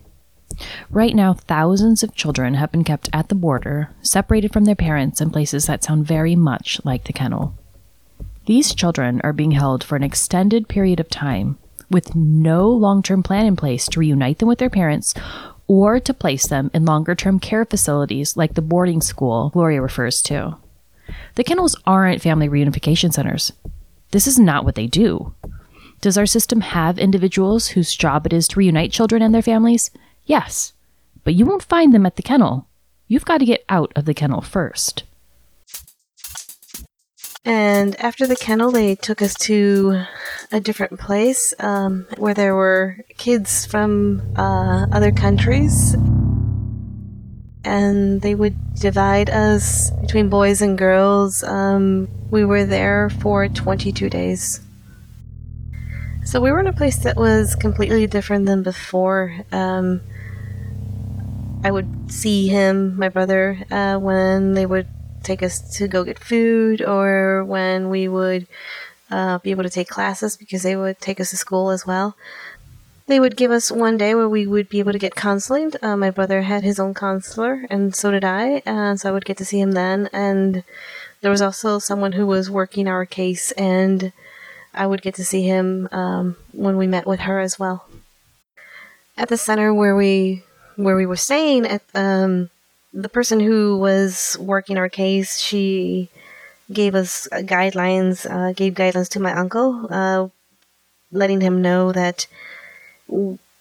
Right 0.91 1.15
now, 1.15 1.35
thousands 1.35 2.03
of 2.03 2.15
children 2.15 2.55
have 2.55 2.73
been 2.73 2.85
kept 2.85 3.09
at 3.13 3.29
the 3.29 3.35
border, 3.35 3.91
separated 4.03 4.53
from 4.53 4.65
their 4.65 4.75
parents 4.75 5.21
in 5.21 5.31
places 5.31 5.67
that 5.67 5.85
sound 5.85 6.07
very 6.07 6.37
much 6.37 6.81
like 6.85 7.05
the 7.05 7.13
kennel. 7.13 7.55
These 8.47 8.75
children 8.75 9.21
are 9.23 9.33
being 9.33 9.51
held 9.51 9.83
for 9.83 9.97
an 9.97 10.03
extended 10.03 10.69
period 10.69 11.01
of 11.01 11.09
time 11.09 11.59
with 11.91 12.15
no 12.15 12.69
long 12.69 13.03
term 13.03 13.23
plan 13.23 13.47
in 13.47 13.57
place 13.57 13.87
to 13.89 14.01
reunite 14.01 14.39
them 14.39 14.49
with 14.49 14.59
their 14.59 14.71
parents 14.71 15.15
or 15.67 15.99
to 16.01 16.15
place 16.15 16.47
them 16.47 16.71
in 16.73 16.85
longer 16.85 17.15
term 17.15 17.41
care 17.41 17.65
facilities 17.65 18.37
like 18.37 18.55
the 18.55 18.63
boarding 18.63 19.01
school 19.01 19.51
Gloria 19.51 19.83
refers 19.83 20.23
to. 20.23 20.57
The 21.35 21.45
kennels 21.45 21.77
aren't 21.87 22.23
family 22.23 22.49
reunification 22.49 23.13
centers. 23.13 23.53
This 24.13 24.27
is 24.27 24.39
not 24.39 24.65
what 24.65 24.75
they 24.75 24.87
do. 24.87 25.35
Does 26.01 26.19
our 26.19 26.27
system 26.27 26.61
have 26.61 26.99
individuals 26.99 27.69
whose 27.69 27.97
job 27.97 28.27
it 28.27 28.33
is 28.33 28.47
to 28.49 28.59
reunite 28.59 28.93
children 28.93 29.23
and 29.23 29.35
their 29.35 29.43
families? 29.43 29.91
Yes. 30.27 30.73
But 31.25 31.35
you 31.35 31.47
won't 31.47 31.63
find 31.63 31.95
them 31.95 32.07
at 32.07 32.17
the 32.17 32.23
kennel. 32.23 32.67
You've 33.09 33.25
got 33.25 33.39
to 33.39 33.45
get 33.45 33.65
out 33.69 33.93
of 33.97 34.05
the 34.05 34.15
kennel 34.15 34.43
first. 34.43 35.05
And 37.45 37.95
after 38.01 38.27
the 38.27 38.35
kennel, 38.35 38.73
they 38.73 38.97
took 38.97 39.23
us 39.23 39.35
to 39.43 40.03
a 40.51 40.59
different 40.59 40.99
place 40.99 41.55
um, 41.61 42.07
where 42.17 42.35
there 42.35 42.57
were 42.57 42.99
kids 43.17 43.65
from 43.67 44.21
uh, 44.37 44.87
other 44.91 45.13
countries. 45.13 45.95
And 47.65 48.21
they 48.21 48.35
would 48.35 48.75
divide 48.75 49.31
us 49.31 49.93
between 49.93 50.29
boys 50.29 50.61
and 50.61 50.77
girls. 50.77 51.45
Um, 51.45 52.09
we 52.31 52.45
were 52.45 52.65
there 52.65 53.11
for 53.11 53.49
22 53.49 54.11
days. 54.11 54.61
So 56.25 56.41
we 56.41 56.51
were 56.51 56.59
in 56.59 56.67
a 56.67 56.73
place 56.73 56.99
that 57.05 57.17
was 57.17 57.55
completely 57.55 58.09
different 58.09 58.47
than 58.47 58.65
before. 58.65 59.33
Um, 59.53 60.01
I 61.65 61.71
would 61.71 62.13
see 62.13 62.49
him, 62.49 62.97
my 62.99 63.09
brother, 63.09 63.59
uh, 63.71 63.99
when 63.99 64.55
they 64.55 64.67
would 64.67 64.87
take 65.23 65.43
us 65.43 65.77
to 65.77 65.89
go 65.89 66.05
get 66.05 66.19
food 66.19 66.81
or 66.81 67.45
when 67.45 67.91
we 67.91 68.07
would 68.09 68.47
uh, 69.11 69.39
be 69.39 69.51
able 69.51 69.65
to 69.65 69.71
take 69.71 69.89
classes 69.89 70.37
because 70.37 70.63
they 70.63 70.77
would 70.77 71.01
take 71.01 71.21
us 71.21 71.31
to 71.31 71.37
school 71.37 71.71
as 71.71 71.87
well. 71.87 72.17
They 73.09 73.21
would 73.21 73.37
give 73.37 73.51
us 73.51 73.71
one 73.71 73.97
day 73.97 74.15
where 74.15 74.29
we 74.29 74.47
would 74.47 74.69
be 74.69 74.81
able 74.81 74.93
to 74.93 74.99
get 74.99 75.15
counseling. 75.15 75.73
Uh, 75.81 75.97
my 75.97 76.11
brother 76.11 76.43
had 76.43 76.65
his 76.65 76.81
own 76.81 76.93
counselor, 76.93 77.65
and 77.71 77.95
so 77.95 78.11
did 78.11 78.25
I, 78.25 78.63
and 78.67 78.99
so 78.99 79.09
I 79.09 79.13
would 79.13 79.25
get 79.25 79.37
to 79.39 79.45
see 79.45 79.61
him 79.61 79.73
then. 79.73 80.09
And 80.13 80.65
there 81.21 81.31
was 81.31 81.43
also 81.43 81.79
someone 81.79 82.13
who 82.13 82.27
was 82.27 82.51
working 82.51 82.89
our 82.89 83.07
case, 83.07 83.53
and 83.53 84.13
I 84.75 84.87
would 84.89 85.03
get 85.03 85.15
to 85.17 85.25
see 85.25 85.43
him 85.43 85.89
um, 85.93 86.37
when 86.53 86.77
we 86.77 86.89
met 86.89 87.07
with 87.07 87.21
her 87.21 87.39
as 87.39 87.61
well. 87.61 87.87
At 89.17 89.29
the 89.29 89.37
center 89.37 89.73
where 89.73 89.95
we 89.95 90.43
where 90.77 90.97
we 90.97 91.07
were 91.07 91.17
staying, 91.17 91.67
at 91.67 91.83
um, 91.95 92.51
the 92.93 93.09
person 93.09 93.41
who 93.41 93.77
was 93.79 94.37
working 94.41 94.79
our 94.79 94.89
case, 94.89 95.39
she 95.39 96.09
gave 96.73 96.95
us 96.95 97.29
uh, 97.33 97.37
guidelines, 97.37 98.29
uh, 98.31 98.53
gave 98.53 98.75
guidelines 98.75 99.09
to 99.11 99.21
my 99.21 99.33
uncle, 99.33 99.87
uh, 99.91 100.29
letting 101.13 101.41
him 101.41 101.63
know 101.63 101.93
that 101.93 102.27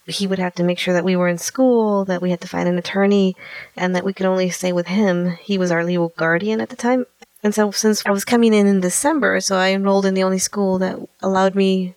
he 0.06 0.26
would 0.26 0.38
have 0.38 0.54
to 0.54 0.62
make 0.62 0.78
sure 0.78 0.94
that 0.94 1.04
we 1.04 1.16
were 1.16 1.28
in 1.28 1.38
school, 1.38 2.04
that 2.04 2.22
we 2.22 2.30
had 2.30 2.40
to 2.40 2.48
find 2.48 2.68
an 2.68 2.78
attorney, 2.78 3.36
and 3.76 3.94
that 3.94 4.04
we 4.04 4.12
could 4.12 4.26
only 4.26 4.50
stay 4.50 4.72
with 4.72 4.86
him. 4.86 5.36
He 5.42 5.58
was 5.58 5.70
our 5.70 5.84
legal 5.84 6.12
guardian 6.16 6.60
at 6.60 6.68
the 6.68 6.76
time. 6.76 7.06
And 7.42 7.54
so, 7.54 7.70
since 7.70 8.04
I 8.06 8.10
was 8.10 8.24
coming 8.24 8.54
in 8.54 8.66
in 8.66 8.80
December, 8.80 9.40
so 9.40 9.56
I 9.56 9.70
enrolled 9.70 10.06
in 10.06 10.14
the 10.14 10.22
only 10.22 10.38
school 10.38 10.78
that 10.78 10.98
allowed 11.22 11.54
me 11.54 11.94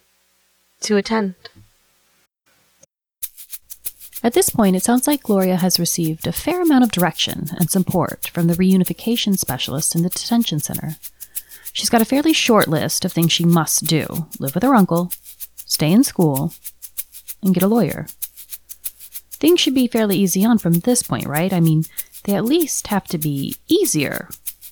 to 0.81 0.97
attend. 0.97 1.35
At 4.29 4.35
this 4.35 4.51
point, 4.51 4.75
it 4.75 4.83
sounds 4.83 5.07
like 5.07 5.23
Gloria 5.23 5.55
has 5.55 5.79
received 5.79 6.27
a 6.27 6.31
fair 6.31 6.61
amount 6.61 6.83
of 6.83 6.91
direction 6.91 7.47
and 7.57 7.67
support 7.67 8.27
from 8.27 8.45
the 8.45 8.53
reunification 8.53 9.35
specialist 9.35 9.95
in 9.95 10.03
the 10.03 10.09
detention 10.09 10.59
center. 10.59 10.97
She's 11.73 11.89
got 11.89 12.03
a 12.03 12.05
fairly 12.05 12.31
short 12.31 12.67
list 12.67 13.03
of 13.03 13.11
things 13.11 13.31
she 13.31 13.43
must 13.43 13.87
do 13.87 14.27
live 14.39 14.53
with 14.53 14.61
her 14.61 14.75
uncle, 14.75 15.11
stay 15.55 15.91
in 15.91 16.03
school, 16.03 16.53
and 17.41 17.55
get 17.55 17.63
a 17.63 17.67
lawyer. 17.67 18.05
Things 19.31 19.61
should 19.61 19.73
be 19.73 19.87
fairly 19.87 20.17
easy 20.17 20.45
on 20.45 20.59
from 20.59 20.73
this 20.73 21.01
point, 21.01 21.25
right? 21.25 21.51
I 21.51 21.59
mean, 21.59 21.85
they 22.25 22.35
at 22.35 22.45
least 22.45 22.85
have 22.89 23.05
to 23.05 23.17
be 23.17 23.55
easier, 23.67 24.29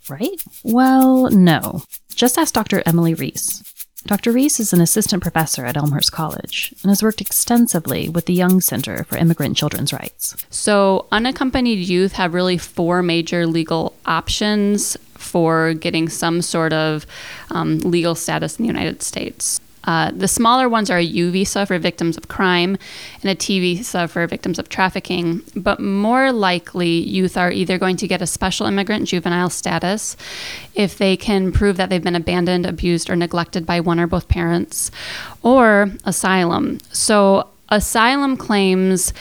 right? 0.07 0.39
Well, 0.63 1.31
no. 1.31 1.81
Just 2.13 2.37
ask 2.37 2.53
Dr. 2.53 2.83
Emily 2.85 3.15
Reese. 3.15 3.66
Dr. 4.07 4.31
Reese 4.31 4.61
is 4.61 4.71
an 4.71 4.79
assistant 4.79 5.21
professor 5.21 5.65
at 5.65 5.75
Elmhurst 5.75 6.13
College 6.13 6.73
and 6.81 6.89
has 6.89 7.03
worked 7.03 7.19
extensively 7.19 8.07
with 8.07 8.25
the 8.25 8.33
Young 8.33 8.61
Center 8.61 9.03
for 9.03 9.17
Immigrant 9.17 9.57
Children's 9.57 9.91
Rights. 9.91 10.33
So, 10.49 11.07
unaccompanied 11.11 11.79
youth 11.79 12.13
have 12.13 12.33
really 12.33 12.57
four 12.57 13.03
major 13.03 13.45
legal 13.45 13.93
options 14.05 14.95
for 15.15 15.73
getting 15.73 16.07
some 16.07 16.41
sort 16.41 16.71
of 16.71 17.05
um, 17.51 17.79
legal 17.79 18.15
status 18.15 18.57
in 18.57 18.63
the 18.63 18.67
United 18.67 19.03
States. 19.03 19.59
Uh, 19.87 20.11
the 20.11 20.27
smaller 20.27 20.67
ones 20.67 20.89
are 20.89 20.97
a 20.97 21.01
U 21.01 21.31
visa 21.31 21.65
for 21.65 21.79
victims 21.79 22.17
of 22.17 22.27
crime 22.27 22.77
and 23.21 23.31
a 23.31 23.35
T 23.35 23.59
visa 23.61 24.07
for 24.09 24.27
victims 24.27 24.59
of 24.59 24.67
trafficking. 24.67 25.41
But 25.55 25.79
more 25.79 26.33
likely, 26.33 26.89
youth 26.89 27.37
are 27.37 27.49
either 27.49 27.77
going 27.77 27.95
to 27.97 28.07
get 28.07 28.21
a 28.21 28.27
special 28.27 28.67
immigrant 28.67 29.07
juvenile 29.07 29.49
status 29.49 30.17
if 30.75 30.97
they 30.97 31.15
can 31.15 31.53
prove 31.53 31.77
that 31.77 31.89
they've 31.89 32.03
been 32.03 32.15
abandoned, 32.15 32.65
abused, 32.65 33.09
or 33.09 33.15
neglected 33.15 33.65
by 33.65 33.79
one 33.79 33.99
or 33.99 34.07
both 34.07 34.27
parents, 34.27 34.91
or 35.41 35.89
asylum. 36.03 36.79
So, 36.91 37.47
asylum 37.69 38.37
claims. 38.37 39.13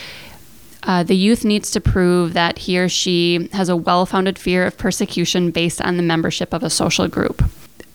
Uh, 0.83 1.03
the 1.03 1.17
youth 1.17 1.45
needs 1.45 1.73
to 1.73 1.81
prove 1.81 2.33
that 2.35 2.59
he 2.59 2.79
or 2.79 2.89
she 2.89 3.49
has 3.53 3.69
a 3.69 3.75
well 3.75 4.07
founded 4.07 4.39
fear 4.39 4.65
of 4.65 4.79
persecution 4.79 5.51
based 5.51 5.83
on 5.83 5.97
the 5.97 6.03
membership 6.03 6.53
of 6.53 6.63
a 6.63 6.71
social 6.71 7.09
group 7.09 7.43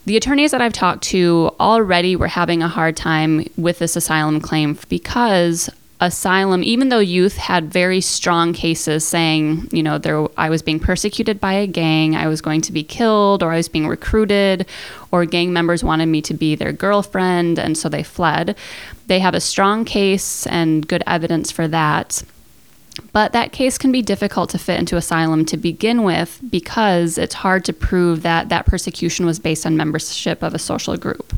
the 0.06 0.18
attorneys 0.18 0.52
that 0.52 0.62
I've 0.62 0.74
talked 0.74 1.04
to 1.06 1.52
already 1.60 2.16
were 2.16 2.28
having 2.28 2.64
a 2.64 2.68
hard 2.68 2.98
time 2.98 3.46
with 3.58 3.80
this 3.80 3.96
asylum 3.96 4.42
claim 4.42 4.78
because 4.90 5.70
asylum, 6.02 6.64
even 6.64 6.90
though 6.90 7.00
youth 7.00 7.38
had 7.38 7.72
very 7.72 8.02
strong 8.02 8.54
cases 8.54 9.06
saying, 9.06 9.70
you 9.72 9.84
know, 9.84 10.00
there 10.00 10.28
I 10.36 10.50
was 10.50 10.64
being 10.64 10.80
persecuted 10.80 11.40
by 11.40 11.54
a 11.54 11.68
gang, 11.68 12.16
I 12.16 12.28
was 12.28 12.42
going 12.42 12.62
to 12.62 12.72
be 12.72 12.84
killed, 12.84 13.44
or 13.44 13.52
I 13.52 13.58
was 13.58 13.70
being 13.70 13.88
recruited, 13.88 14.66
or 15.12 15.26
gang 15.26 15.54
members 15.54 15.84
wanted 15.84 16.08
me 16.08 16.22
to 16.24 16.34
be 16.34 16.56
their 16.56 16.74
girlfriend, 16.74 17.60
and 17.60 17.78
so 17.78 17.88
they 17.88 18.02
fled. 18.02 18.58
They 19.06 19.20
have 19.20 19.36
a 19.36 19.40
strong 19.40 19.86
case 19.86 20.48
and 20.48 20.88
good 20.88 21.04
evidence 21.06 21.52
for 21.52 21.68
that. 21.68 22.24
But 23.14 23.34
that 23.34 23.52
case 23.52 23.78
can 23.78 23.92
be 23.92 24.02
difficult 24.02 24.50
to 24.52 24.58
fit 24.58 24.80
into 24.80 24.98
asylum 24.98 25.46
to 25.46 25.58
begin 25.58 26.04
with 26.04 26.40
because 26.50 27.18
it's 27.18 27.36
hard 27.36 27.66
to 27.66 27.74
prove 27.74 28.22
that 28.24 28.50
that 28.50 28.66
persecution 28.66 29.26
was 29.26 29.40
based 29.40 29.66
on 29.66 29.78
membership 29.78 30.42
of 30.42 30.54
a 30.54 30.60
social 30.60 30.98
group. 30.98 31.34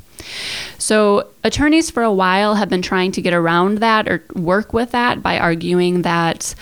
So, 0.78 1.28
attorneys 1.44 1.90
for 1.90 2.02
a 2.04 2.14
while 2.14 2.56
have 2.56 2.70
been 2.70 2.82
trying 2.82 3.12
to 3.14 3.22
get 3.22 3.34
around 3.34 3.80
that 3.80 4.08
or 4.08 4.24
work 4.34 4.74
with 4.74 4.92
that 4.92 5.22
by 5.22 5.38
arguing 5.38 6.04
that 6.04 6.56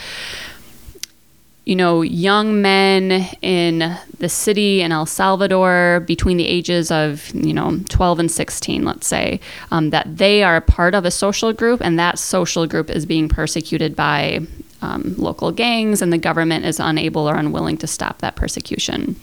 you 1.64 1.76
know, 1.76 2.02
young 2.02 2.62
men 2.62 3.30
in 3.42 3.96
the 4.18 4.28
city 4.28 4.82
in 4.82 4.92
El 4.92 5.06
Salvador 5.06 6.04
between 6.08 6.38
the 6.38 6.48
ages 6.48 6.90
of, 6.90 7.30
you 7.36 7.54
know, 7.54 7.80
12 7.88 8.20
and 8.20 8.32
16, 8.32 8.84
let's 8.84 9.06
say, 9.06 9.40
um, 9.70 9.92
that 9.92 10.18
they 10.18 10.44
are 10.44 10.56
a 10.56 10.62
part 10.62 10.96
of 10.96 11.06
a 11.06 11.12
social 11.12 11.54
group 11.54 11.80
and 11.80 12.00
that 12.00 12.18
social 12.18 12.66
group 12.66 12.90
is 12.90 13.06
being 13.06 13.30
persecuted 13.30 13.96
by 13.96 14.40
um, 14.82 15.16
local 15.18 15.52
gangs 15.52 16.02
and 16.02 16.12
the 16.12 16.18
government 16.18 16.66
is 16.66 16.80
unable 16.80 17.30
or 17.30 17.36
unwilling 17.36 17.78
to 17.78 17.88
stop 17.88 18.20
that 18.20 18.36
persecution. 18.36 19.16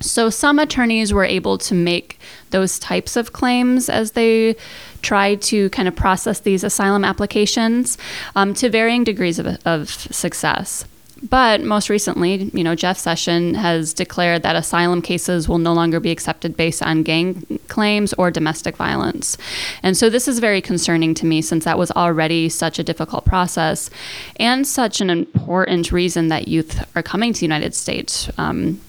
So, 0.00 0.28
some 0.28 0.58
attorneys 0.58 1.12
were 1.12 1.24
able 1.24 1.56
to 1.58 1.74
make 1.74 2.18
those 2.50 2.78
types 2.78 3.16
of 3.16 3.32
claims 3.32 3.88
as 3.88 4.12
they 4.12 4.56
tried 5.00 5.40
to 5.42 5.70
kind 5.70 5.88
of 5.88 5.96
process 5.96 6.40
these 6.40 6.62
asylum 6.62 7.02
applications 7.04 7.96
um, 8.34 8.52
to 8.54 8.68
varying 8.68 9.04
degrees 9.04 9.38
of, 9.38 9.58
of 9.64 9.88
success. 9.88 10.84
But 11.22 11.62
most 11.62 11.88
recently, 11.88 12.50
you 12.52 12.62
know, 12.62 12.74
Jeff 12.74 12.98
Session 12.98 13.54
has 13.54 13.94
declared 13.94 14.42
that 14.42 14.54
asylum 14.54 15.00
cases 15.00 15.48
will 15.48 15.58
no 15.58 15.72
longer 15.72 15.98
be 15.98 16.10
accepted 16.10 16.56
based 16.56 16.82
on 16.82 17.02
gang 17.02 17.58
claims 17.68 18.12
or 18.14 18.30
domestic 18.30 18.76
violence. 18.76 19.38
And 19.82 19.96
so 19.96 20.10
this 20.10 20.28
is 20.28 20.40
very 20.40 20.60
concerning 20.60 21.14
to 21.14 21.26
me 21.26 21.40
since 21.40 21.64
that 21.64 21.78
was 21.78 21.90
already 21.92 22.50
such 22.50 22.78
a 22.78 22.84
difficult 22.84 23.24
process 23.24 23.88
and 24.36 24.66
such 24.66 25.00
an 25.00 25.08
important 25.08 25.90
reason 25.90 26.28
that 26.28 26.48
youth 26.48 26.84
are 26.94 27.02
coming 27.02 27.32
to 27.32 27.40
the 27.40 27.46
United 27.46 27.74
States. 27.74 28.30
Um, 28.36 28.80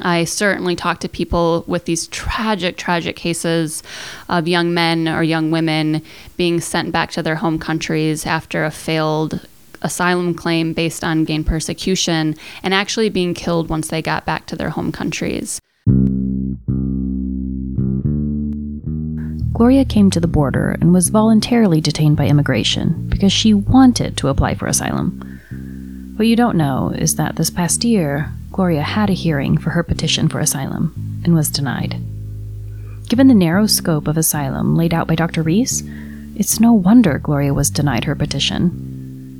I 0.00 0.24
certainly 0.24 0.76
talk 0.76 1.00
to 1.00 1.08
people 1.08 1.64
with 1.66 1.84
these 1.84 2.06
tragic, 2.06 2.76
tragic 2.78 3.16
cases 3.16 3.82
of 4.28 4.48
young 4.48 4.72
men 4.72 5.08
or 5.08 5.22
young 5.22 5.50
women 5.50 6.02
being 6.36 6.60
sent 6.60 6.92
back 6.92 7.10
to 7.12 7.22
their 7.22 7.34
home 7.34 7.58
countries 7.58 8.24
after 8.24 8.64
a 8.64 8.70
failed 8.70 9.46
asylum 9.82 10.34
claim 10.34 10.72
based 10.72 11.04
on 11.04 11.24
gang 11.24 11.44
persecution 11.44 12.36
and 12.62 12.74
actually 12.74 13.08
being 13.08 13.34
killed 13.34 13.68
once 13.68 13.88
they 13.88 14.02
got 14.02 14.26
back 14.26 14.46
to 14.46 14.56
their 14.56 14.70
home 14.70 14.92
countries. 14.92 15.60
Gloria 19.52 19.84
came 19.84 20.10
to 20.10 20.20
the 20.20 20.26
border 20.26 20.70
and 20.80 20.94
was 20.94 21.10
voluntarily 21.10 21.82
detained 21.82 22.16
by 22.16 22.26
immigration 22.26 23.06
because 23.10 23.30
she 23.30 23.52
wanted 23.52 24.16
to 24.16 24.28
apply 24.28 24.54
for 24.54 24.66
asylum. 24.66 25.20
What 26.16 26.26
you 26.26 26.34
don't 26.34 26.56
know 26.56 26.94
is 26.96 27.16
that 27.16 27.36
this 27.36 27.50
past 27.50 27.84
year, 27.84 28.32
Gloria 28.52 28.82
had 28.82 29.10
a 29.10 29.12
hearing 29.12 29.58
for 29.58 29.70
her 29.70 29.82
petition 29.82 30.28
for 30.28 30.40
asylum 30.40 31.20
and 31.24 31.34
was 31.34 31.50
denied. 31.50 31.96
Given 33.08 33.28
the 33.28 33.34
narrow 33.34 33.66
scope 33.66 34.08
of 34.08 34.16
asylum 34.16 34.76
laid 34.76 34.94
out 34.94 35.06
by 35.06 35.14
Dr. 35.14 35.42
Reese, 35.42 35.82
it's 36.36 36.58
no 36.58 36.72
wonder 36.72 37.18
Gloria 37.18 37.52
was 37.52 37.68
denied 37.68 38.04
her 38.04 38.14
petition. 38.14 38.89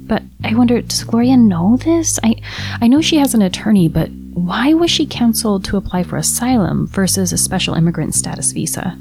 But 0.07 0.23
I 0.45 0.55
wonder, 0.55 0.81
does 0.81 1.05
Gloria 1.05 1.37
know 1.37 1.77
this? 1.77 2.19
I, 2.23 2.37
I 2.81 2.89
know 2.89 3.01
she 3.01 3.17
has 3.19 3.35
an 3.35 3.43
attorney, 3.43 3.89
but 3.89 4.11
why 4.11 4.73
was 4.75 4.91
she 4.91 5.07
counseled 5.07 5.65
to 5.65 5.77
apply 5.77 6.03
for 6.03 6.17
asylum 6.17 6.87
versus 6.87 7.33
a 7.33 7.39
special 7.39 7.75
immigrant 7.75 8.15
status 8.15 8.53
visa? 8.53 8.99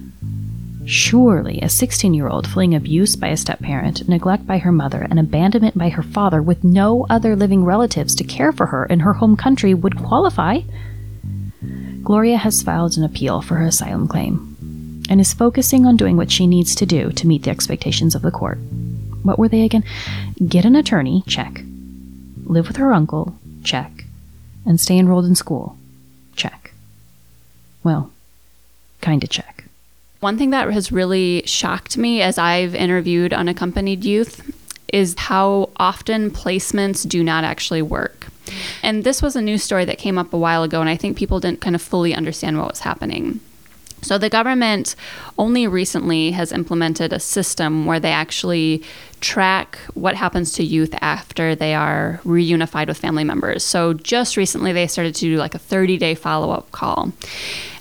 Surely, 0.85 1.59
a 1.61 1.69
16 1.69 2.13
year 2.15 2.27
old 2.27 2.47
fleeing 2.47 2.73
abuse 2.73 3.15
by 3.15 3.27
a 3.27 3.37
step 3.37 3.59
parent, 3.59 4.09
neglect 4.09 4.47
by 4.47 4.57
her 4.57 4.71
mother, 4.71 5.05
and 5.09 5.19
abandonment 5.19 5.77
by 5.77 5.89
her 5.89 6.01
father 6.01 6.41
with 6.41 6.63
no 6.63 7.05
other 7.09 7.35
living 7.35 7.63
relatives 7.63 8.15
to 8.15 8.23
care 8.23 8.51
for 8.51 8.65
her 8.67 8.85
in 8.85 9.01
her 9.01 9.13
home 9.13 9.37
country 9.37 9.73
would 9.73 9.97
qualify. 9.97 10.61
Gloria 12.01 12.37
has 12.37 12.63
filed 12.63 12.97
an 12.97 13.03
appeal 13.03 13.41
for 13.41 13.55
her 13.55 13.65
asylum 13.65 14.07
claim 14.07 15.05
and 15.09 15.21
is 15.21 15.33
focusing 15.33 15.85
on 15.85 15.95
doing 15.95 16.17
what 16.17 16.31
she 16.31 16.47
needs 16.47 16.73
to 16.75 16.85
do 16.85 17.11
to 17.11 17.27
meet 17.27 17.43
the 17.43 17.51
expectations 17.51 18.15
of 18.15 18.23
the 18.23 18.31
court. 18.31 18.57
What 19.23 19.39
were 19.39 19.47
they 19.47 19.63
again? 19.63 19.83
Get 20.47 20.65
an 20.65 20.75
attorney, 20.75 21.23
check. 21.27 21.61
Live 22.45 22.67
with 22.67 22.77
her 22.77 22.93
uncle, 22.93 23.35
check. 23.63 24.05
And 24.65 24.79
stay 24.79 24.97
enrolled 24.97 25.25
in 25.25 25.35
school, 25.35 25.77
check. 26.35 26.73
Well, 27.83 28.11
kinda 29.01 29.27
check. 29.27 29.65
One 30.19 30.37
thing 30.37 30.49
that 30.49 30.69
has 30.71 30.91
really 30.91 31.43
shocked 31.45 31.97
me 31.97 32.21
as 32.21 32.37
I've 32.37 32.75
interviewed 32.75 33.33
unaccompanied 33.33 34.03
youth 34.03 34.55
is 34.91 35.15
how 35.17 35.69
often 35.77 36.31
placements 36.31 37.07
do 37.07 37.23
not 37.23 37.43
actually 37.43 37.81
work. 37.81 38.27
And 38.83 39.03
this 39.03 39.21
was 39.21 39.35
a 39.35 39.41
news 39.41 39.63
story 39.63 39.85
that 39.85 39.97
came 39.97 40.17
up 40.17 40.33
a 40.33 40.37
while 40.37 40.63
ago, 40.63 40.81
and 40.81 40.89
I 40.89 40.97
think 40.97 41.17
people 41.17 41.39
didn't 41.39 41.61
kind 41.61 41.75
of 41.75 41.81
fully 41.81 42.13
understand 42.13 42.57
what 42.57 42.69
was 42.69 42.79
happening. 42.79 43.39
So, 44.01 44.17
the 44.17 44.29
government 44.29 44.95
only 45.37 45.67
recently 45.67 46.31
has 46.31 46.51
implemented 46.51 47.13
a 47.13 47.19
system 47.19 47.85
where 47.85 47.99
they 47.99 48.11
actually 48.11 48.83
track 49.21 49.77
what 49.93 50.15
happens 50.15 50.53
to 50.53 50.63
youth 50.63 50.95
after 51.01 51.55
they 51.55 51.73
are 51.73 52.21
reunified 52.23 52.87
with 52.87 52.97
family 52.97 53.23
members. 53.23 53.63
So, 53.63 53.93
just 53.93 54.37
recently, 54.37 54.71
they 54.73 54.87
started 54.87 55.15
to 55.15 55.21
do 55.21 55.37
like 55.37 55.55
a 55.55 55.59
30 55.59 55.97
day 55.97 56.15
follow 56.15 56.51
up 56.51 56.71
call. 56.71 57.11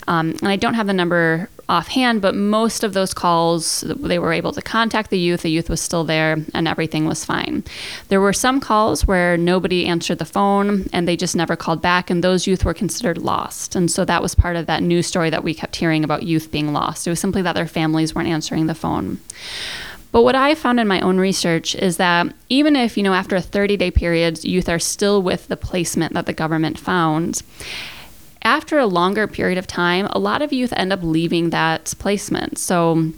Um, 0.07 0.31
and 0.41 0.49
I 0.49 0.57
don't 0.57 0.75
have 0.75 0.87
the 0.87 0.95
number 0.95 1.51
offhand, 1.69 2.23
but 2.23 2.35
most 2.35 2.83
of 2.83 2.95
those 2.95 3.13
calls, 3.13 3.83
they 3.83 4.19
were 4.19 4.33
able 4.33 4.53
to 4.53 4.63
contact 4.63 5.11
the 5.11 5.19
youth. 5.19 5.43
The 5.43 5.51
youth 5.51 5.69
was 5.69 5.81
still 5.81 6.05
there 6.05 6.39
and 6.55 6.67
everything 6.67 7.07
was 7.07 7.25
fine. 7.25 7.65
There 8.09 8.21
were 8.21 8.33
some 8.33 8.61
calls 8.61 9.07
where 9.07 9.37
nobody 9.37 9.87
answered 9.87 10.19
the 10.19 10.25
phone 10.25 10.89
and 10.93 11.07
they 11.07 11.17
just 11.17 11.37
never 11.37 11.57
called 11.57 11.83
back, 11.83 12.11
and 12.11 12.25
those 12.25 12.47
youth 12.47 12.65
were 12.65 12.75
considered 12.75 13.19
lost. 13.19 13.77
And 13.77 13.91
so 13.91 14.05
that 14.05 14.23
was 14.23 14.35
part 14.35 14.57
of 14.57 14.67
that 14.67 14.83
news 14.83 15.07
story 15.07 15.31
that 15.31 15.45
we 15.45 15.55
kept 15.55 15.77
hearing 15.77 16.05
about 16.05 16.23
youth 16.23 16.51
being 16.51 16.73
lost. 16.73 17.07
It 17.07 17.11
was 17.11 17.21
simply 17.21 17.43
that 17.43 17.55
their 17.55 17.67
families 17.67 18.15
weren't 18.15 18.29
answering 18.29 18.67
the 18.67 18.75
phone. 18.75 19.21
But 20.11 20.23
what 20.23 20.35
I 20.35 20.55
found 20.55 20.81
in 20.81 20.89
my 20.89 21.01
own 21.01 21.19
research 21.19 21.75
is 21.75 21.99
that 21.99 22.33
even 22.49 22.77
if, 22.77 22.97
you 22.97 23.03
know, 23.03 23.13
after 23.13 23.37
a 23.37 23.43
30 23.43 23.77
day 23.77 23.91
period, 23.91 24.43
youth 24.43 24.69
are 24.69 24.79
still 24.79 25.23
with 25.23 25.49
the 25.49 25.57
placement 25.57 26.15
that 26.15 26.27
the 26.27 26.33
government 26.33 26.79
found, 26.79 27.43
after 28.43 28.79
a 28.79 28.87
longer 28.87 29.27
period 29.27 29.59
of 29.59 29.67
time, 29.67 30.07
a 30.11 30.19
lot 30.19 30.43
of 30.43 30.53
youth 30.53 30.73
end 30.77 30.93
up 30.93 31.01
leaving 31.03 31.51
that 31.51 31.95
placement. 31.99 32.59
So 32.59 33.13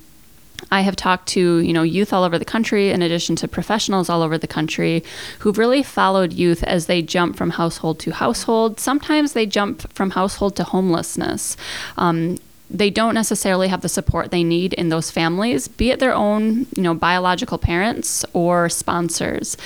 I 0.71 0.83
have 0.83 0.97
talked 0.97 1.29
to, 1.31 1.59
you 1.59 1.73
know, 1.73 1.83
youth 1.83 2.13
all 2.13 2.25
over 2.25 2.39
the 2.39 2.45
country 2.45 2.91
in 2.91 3.03
addition 3.03 3.37
to 3.37 3.49
professionals 3.49 4.09
all 4.09 4.23
over 4.23 4.37
the 4.37 4.47
country 4.47 5.03
who've 5.41 5.59
really 5.59 5.83
followed 5.83 6.33
youth 6.33 6.63
as 6.65 6.87
they 6.87 7.03
jump 7.03 7.37
from 7.37 7.51
household 7.51 7.99
to 8.01 8.13
household. 8.13 8.79
Sometimes 8.79 9.33
they 9.33 9.47
jump 9.47 9.93
from 9.93 10.11
household 10.11 10.57
to 10.57 10.65
homelessness. 10.65 11.57
Um, 11.97 12.39
they 12.69 12.91
don't 12.91 13.15
necessarily 13.15 13.67
have 13.69 13.81
the 13.81 13.89
support 13.89 14.31
they 14.31 14.45
need 14.45 14.75
in 14.75 14.91
those 14.91 15.11
families, 15.11 15.67
be 15.67 15.91
it 15.91 15.99
their 15.99 16.15
own, 16.15 16.67
you 16.77 16.83
know, 16.83 16.95
biological 16.95 17.59
parents 17.59 18.25
or 18.33 18.69
sponsors. 18.69 19.57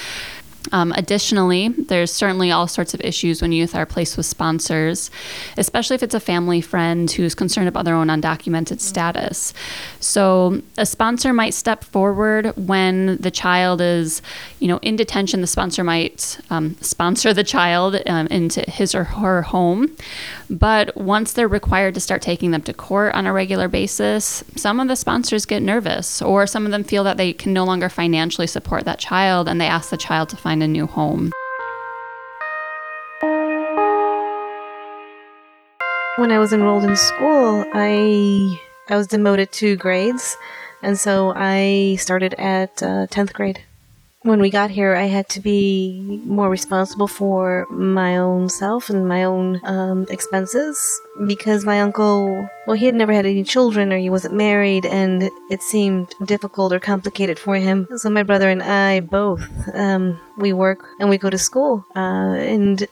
Um, 0.72 0.92
additionally, 0.96 1.68
there's 1.68 2.12
certainly 2.12 2.50
all 2.50 2.66
sorts 2.66 2.94
of 2.94 3.00
issues 3.02 3.42
when 3.42 3.52
youth 3.52 3.74
are 3.74 3.86
placed 3.86 4.16
with 4.16 4.26
sponsors, 4.26 5.10
especially 5.56 5.94
if 5.94 6.02
it's 6.02 6.14
a 6.14 6.20
family 6.20 6.60
friend 6.60 7.10
who's 7.10 7.34
concerned 7.34 7.68
about 7.68 7.84
their 7.84 7.94
own 7.94 8.08
undocumented 8.08 8.80
status. 8.80 9.52
So, 10.00 10.62
a 10.78 10.86
sponsor 10.86 11.32
might 11.32 11.54
step 11.54 11.84
forward 11.84 12.52
when 12.56 13.16
the 13.18 13.30
child 13.30 13.80
is, 13.80 14.22
you 14.58 14.68
know, 14.68 14.78
in 14.78 14.96
detention. 14.96 15.40
The 15.40 15.46
sponsor 15.46 15.84
might 15.84 16.38
um, 16.50 16.76
sponsor 16.80 17.34
the 17.34 17.44
child 17.44 17.96
um, 18.06 18.26
into 18.28 18.62
his 18.62 18.94
or 18.94 19.04
her 19.04 19.42
home, 19.42 19.94
but 20.50 20.96
once 20.96 21.32
they're 21.32 21.48
required 21.48 21.94
to 21.94 22.00
start 22.00 22.22
taking 22.22 22.50
them 22.50 22.62
to 22.62 22.72
court 22.72 23.14
on 23.14 23.26
a 23.26 23.32
regular 23.32 23.68
basis, 23.68 24.44
some 24.56 24.80
of 24.80 24.88
the 24.88 24.96
sponsors 24.96 25.46
get 25.46 25.62
nervous, 25.62 26.22
or 26.22 26.46
some 26.46 26.64
of 26.66 26.72
them 26.72 26.84
feel 26.84 27.04
that 27.04 27.16
they 27.16 27.32
can 27.32 27.52
no 27.52 27.64
longer 27.64 27.88
financially 27.88 28.46
support 28.46 28.84
that 28.84 28.98
child, 28.98 29.48
and 29.48 29.60
they 29.60 29.66
ask 29.66 29.90
the 29.90 29.96
child 29.96 30.28
to 30.28 30.36
find 30.36 30.62
a 30.62 30.68
new 30.68 30.86
home. 30.86 31.32
When 36.16 36.30
I 36.30 36.38
was 36.38 36.52
enrolled 36.52 36.84
in 36.84 36.96
school, 36.96 37.64
I 37.74 38.58
I 38.88 38.96
was 38.96 39.08
demoted 39.08 39.50
two 39.50 39.76
grades, 39.76 40.36
and 40.82 40.98
so 40.98 41.32
I 41.34 41.96
started 41.98 42.34
at 42.34 42.82
uh, 42.82 43.06
tenth 43.08 43.32
grade. 43.32 43.60
When 44.24 44.40
we 44.40 44.48
got 44.48 44.70
here, 44.70 44.94
I 44.94 45.04
had 45.04 45.28
to 45.28 45.40
be 45.40 46.22
more 46.24 46.48
responsible 46.48 47.06
for 47.06 47.66
my 47.68 48.16
own 48.16 48.48
self 48.48 48.88
and 48.88 49.06
my 49.06 49.24
own 49.24 49.60
um, 49.64 50.06
expenses 50.08 50.98
because 51.26 51.66
my 51.66 51.82
uncle, 51.82 52.48
well, 52.66 52.74
he 52.74 52.86
had 52.86 52.94
never 52.94 53.12
had 53.12 53.26
any 53.26 53.44
children 53.44 53.92
or 53.92 53.98
he 53.98 54.08
wasn't 54.08 54.34
married, 54.34 54.86
and 54.86 55.24
it 55.50 55.60
seemed 55.60 56.14
difficult 56.24 56.72
or 56.72 56.80
complicated 56.80 57.38
for 57.38 57.56
him. 57.56 57.86
So 57.96 58.08
my 58.08 58.22
brother 58.22 58.48
and 58.48 58.62
I 58.62 59.00
both, 59.00 59.46
um, 59.74 60.18
we 60.38 60.54
work 60.54 60.82
and 61.00 61.10
we 61.10 61.18
go 61.18 61.28
to 61.28 61.36
school, 61.36 61.84
uh, 61.94 62.32
and 62.32 62.88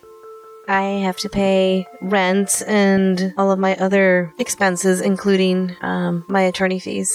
I 0.68 0.82
have 1.00 1.16
to 1.20 1.30
pay 1.30 1.86
rent 2.02 2.62
and 2.66 3.32
all 3.38 3.50
of 3.50 3.58
my 3.58 3.74
other 3.76 4.34
expenses, 4.38 5.00
including 5.00 5.74
um, 5.80 6.26
my 6.28 6.42
attorney 6.42 6.78
fees. 6.78 7.10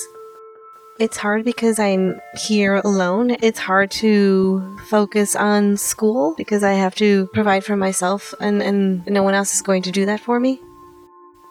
It's 1.00 1.18
hard 1.18 1.46
because 1.46 1.78
I'm 1.78 2.20
here 2.34 2.76
alone. 2.76 3.38
It's 3.44 3.60
hard 3.60 3.92
to 3.92 4.78
focus 4.88 5.36
on 5.36 5.78
school 5.78 6.34
because 6.36 6.64
I 6.64 6.74
have 6.74 6.96
to 6.96 7.28
provide 7.28 7.64
for 7.64 7.76
myself 7.76 8.34
and, 8.40 8.64
and 8.64 9.06
no 9.06 9.22
one 9.22 9.36
else 9.36 9.54
is 9.54 9.62
going 9.62 9.84
to 9.84 9.92
do 9.92 10.08
that 10.08 10.20
for 10.20 10.40
me. 10.40 10.60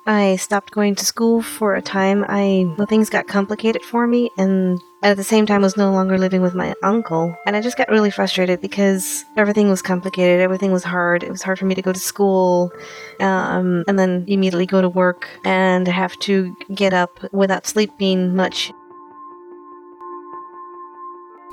I 0.04 0.36
stopped 0.36 0.72
going 0.72 0.96
to 0.96 1.04
school 1.04 1.42
for 1.42 1.74
a 1.74 1.82
time. 1.82 2.24
I 2.28 2.74
things 2.88 3.08
got 3.08 3.28
complicated 3.28 3.82
for 3.82 4.06
me 4.06 4.30
and 4.36 4.80
at 5.02 5.16
the 5.16 5.24
same 5.24 5.46
time 5.46 5.62
was 5.62 5.76
no 5.76 5.92
longer 5.92 6.18
living 6.18 6.42
with 6.42 6.54
my 6.54 6.74
uncle. 6.82 7.36
And 7.46 7.54
I 7.54 7.60
just 7.60 7.76
got 7.76 7.88
really 7.88 8.10
frustrated 8.10 8.60
because 8.60 9.24
everything 9.36 9.68
was 9.68 9.82
complicated, 9.82 10.40
everything 10.40 10.72
was 10.72 10.84
hard. 10.84 11.22
It 11.22 11.30
was 11.30 11.42
hard 11.42 11.58
for 11.58 11.66
me 11.66 11.76
to 11.76 11.82
go 11.82 11.92
to 11.92 12.00
school 12.00 12.72
um, 13.20 13.84
and 13.86 13.96
then 13.96 14.24
immediately 14.26 14.66
go 14.66 14.80
to 14.80 14.88
work 14.88 15.28
and 15.44 15.86
have 15.86 16.18
to 16.20 16.56
get 16.74 16.92
up 16.92 17.32
without 17.32 17.66
sleeping 17.66 18.34
much 18.34 18.72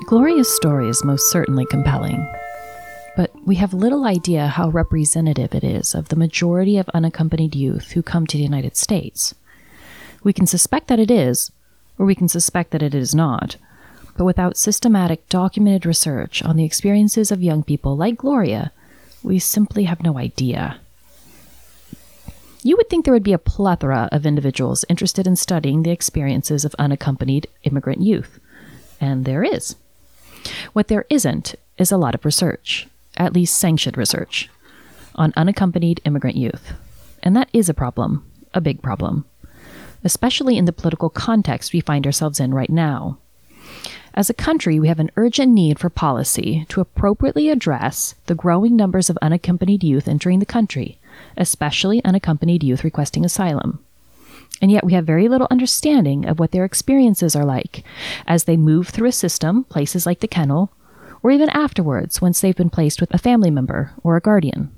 Gloria's 0.02 0.54
story 0.54 0.88
is 0.90 1.02
most 1.02 1.30
certainly 1.30 1.64
compelling, 1.64 2.30
but 3.16 3.30
we 3.46 3.54
have 3.54 3.72
little 3.72 4.04
idea 4.04 4.48
how 4.48 4.68
representative 4.68 5.54
it 5.54 5.64
is 5.64 5.94
of 5.94 6.08
the 6.08 6.16
majority 6.16 6.76
of 6.76 6.90
unaccompanied 6.90 7.54
youth 7.54 7.92
who 7.92 8.02
come 8.02 8.26
to 8.26 8.36
the 8.36 8.42
United 8.42 8.76
States. 8.76 9.34
We 10.22 10.34
can 10.34 10.46
suspect 10.46 10.88
that 10.88 10.98
it 10.98 11.10
is, 11.10 11.50
or 11.96 12.04
we 12.04 12.14
can 12.14 12.28
suspect 12.28 12.70
that 12.72 12.82
it 12.82 12.94
is 12.94 13.14
not, 13.14 13.56
but 14.18 14.26
without 14.26 14.58
systematic, 14.58 15.26
documented 15.30 15.86
research 15.86 16.42
on 16.42 16.56
the 16.56 16.64
experiences 16.64 17.30
of 17.30 17.42
young 17.42 17.62
people 17.62 17.96
like 17.96 18.18
Gloria, 18.18 18.72
we 19.22 19.38
simply 19.38 19.84
have 19.84 20.02
no 20.02 20.18
idea. 20.18 20.80
You 22.62 22.76
would 22.76 22.90
think 22.90 23.04
there 23.04 23.14
would 23.14 23.22
be 23.22 23.32
a 23.32 23.38
plethora 23.38 24.08
of 24.12 24.26
individuals 24.26 24.84
interested 24.90 25.26
in 25.26 25.36
studying 25.36 25.82
the 25.82 25.92
experiences 25.92 26.64
of 26.66 26.74
unaccompanied 26.78 27.46
immigrant 27.62 28.02
youth, 28.02 28.38
and 29.00 29.24
there 29.24 29.42
is. 29.42 29.76
What 30.72 30.88
there 30.88 31.06
isn't 31.10 31.54
is 31.78 31.92
a 31.92 31.96
lot 31.96 32.14
of 32.14 32.24
research, 32.24 32.86
at 33.16 33.32
least 33.32 33.56
sanctioned 33.56 33.96
research, 33.96 34.48
on 35.14 35.32
unaccompanied 35.36 36.00
immigrant 36.04 36.36
youth. 36.36 36.72
And 37.22 37.36
that 37.36 37.48
is 37.52 37.68
a 37.68 37.74
problem, 37.74 38.30
a 38.52 38.60
big 38.60 38.82
problem, 38.82 39.24
especially 40.02 40.58
in 40.58 40.64
the 40.64 40.72
political 40.72 41.10
context 41.10 41.72
we 41.72 41.80
find 41.80 42.06
ourselves 42.06 42.40
in 42.40 42.52
right 42.52 42.70
now. 42.70 43.18
As 44.16 44.30
a 44.30 44.34
country, 44.34 44.78
we 44.78 44.88
have 44.88 45.00
an 45.00 45.10
urgent 45.16 45.52
need 45.52 45.80
for 45.80 45.90
policy 45.90 46.66
to 46.68 46.80
appropriately 46.80 47.48
address 47.48 48.14
the 48.26 48.34
growing 48.34 48.76
numbers 48.76 49.10
of 49.10 49.18
unaccompanied 49.20 49.82
youth 49.82 50.06
entering 50.06 50.38
the 50.38 50.46
country, 50.46 50.98
especially 51.36 52.04
unaccompanied 52.04 52.62
youth 52.62 52.84
requesting 52.84 53.24
asylum. 53.24 53.84
And 54.64 54.72
yet 54.72 54.82
we 54.82 54.94
have 54.94 55.04
very 55.04 55.28
little 55.28 55.46
understanding 55.50 56.24
of 56.24 56.38
what 56.38 56.52
their 56.52 56.64
experiences 56.64 57.36
are 57.36 57.44
like 57.44 57.84
as 58.26 58.44
they 58.44 58.56
move 58.56 58.88
through 58.88 59.08
a 59.08 59.12
system, 59.12 59.64
places 59.64 60.06
like 60.06 60.20
the 60.20 60.26
kennel, 60.26 60.72
or 61.22 61.30
even 61.30 61.50
afterwards 61.50 62.22
once 62.22 62.40
they've 62.40 62.56
been 62.56 62.70
placed 62.70 62.98
with 62.98 63.12
a 63.12 63.18
family 63.18 63.50
member 63.50 63.92
or 64.02 64.16
a 64.16 64.22
guardian. 64.22 64.74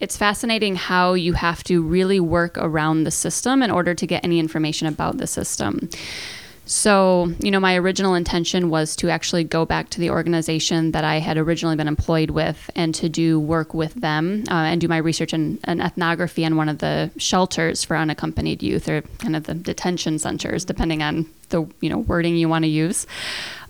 It's 0.00 0.16
fascinating 0.16 0.74
how 0.74 1.14
you 1.14 1.34
have 1.34 1.62
to 1.70 1.80
really 1.80 2.18
work 2.18 2.58
around 2.58 3.04
the 3.04 3.12
system 3.12 3.62
in 3.62 3.70
order 3.70 3.94
to 3.94 4.04
get 4.04 4.24
any 4.24 4.40
information 4.40 4.88
about 4.88 5.18
the 5.18 5.28
system. 5.28 5.88
So, 6.68 7.32
you 7.40 7.50
know, 7.50 7.60
my 7.60 7.76
original 7.76 8.14
intention 8.14 8.68
was 8.68 8.94
to 8.96 9.08
actually 9.08 9.42
go 9.42 9.64
back 9.64 9.88
to 9.90 10.00
the 10.00 10.10
organization 10.10 10.92
that 10.92 11.02
I 11.02 11.18
had 11.18 11.38
originally 11.38 11.76
been 11.76 11.88
employed 11.88 12.30
with 12.30 12.70
and 12.76 12.94
to 12.96 13.08
do 13.08 13.40
work 13.40 13.72
with 13.72 13.94
them 13.94 14.44
uh, 14.50 14.54
and 14.54 14.78
do 14.78 14.86
my 14.86 14.98
research 14.98 15.32
and, 15.32 15.58
ethnography 15.66 16.44
on 16.44 16.56
one 16.56 16.68
of 16.68 16.78
the 16.78 17.10
shelters 17.16 17.84
for 17.84 17.96
unaccompanied 17.96 18.62
youth 18.62 18.86
or 18.86 19.00
kind 19.18 19.34
of 19.34 19.44
the 19.44 19.54
detention 19.54 20.18
centers, 20.18 20.66
depending 20.66 21.02
on 21.02 21.24
the, 21.48 21.66
you 21.80 21.88
know, 21.88 21.98
wording 21.98 22.36
you 22.36 22.50
want 22.50 22.64
to 22.64 22.68
use. 22.68 23.06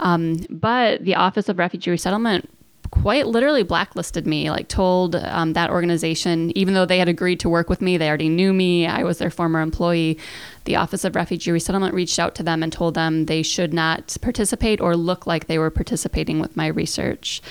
Um, 0.00 0.38
but 0.50 1.04
the 1.04 1.14
Office 1.14 1.48
of 1.48 1.58
Refugee 1.58 1.92
Resettlement 1.92 2.50
quite 2.90 3.26
literally 3.26 3.62
blacklisted 3.62 4.26
me, 4.26 4.50
like 4.50 4.68
told 4.68 5.16
um, 5.16 5.52
that 5.52 5.70
organization, 5.70 6.56
even 6.56 6.74
though 6.74 6.86
they 6.86 6.98
had 6.98 7.08
agreed 7.08 7.40
to 7.40 7.48
work 7.48 7.68
with 7.68 7.80
me, 7.80 7.96
they 7.96 8.08
already 8.08 8.28
knew 8.28 8.52
me, 8.52 8.86
I 8.86 9.02
was 9.02 9.18
their 9.18 9.30
former 9.30 9.60
employee. 9.60 10.18
The 10.64 10.76
Office 10.76 11.04
of 11.04 11.14
Refugee 11.16 11.50
Resettlement 11.50 11.94
reached 11.94 12.18
out 12.18 12.34
to 12.36 12.42
them 12.42 12.62
and 12.62 12.72
told 12.72 12.94
them 12.94 13.26
they 13.26 13.42
should 13.42 13.72
not 13.72 14.16
participate 14.20 14.80
or 14.80 14.96
look 14.96 15.26
like 15.26 15.46
they 15.46 15.58
were 15.58 15.70
participating 15.70 16.40
with 16.40 16.56
my 16.56 16.66
research. 16.66 17.42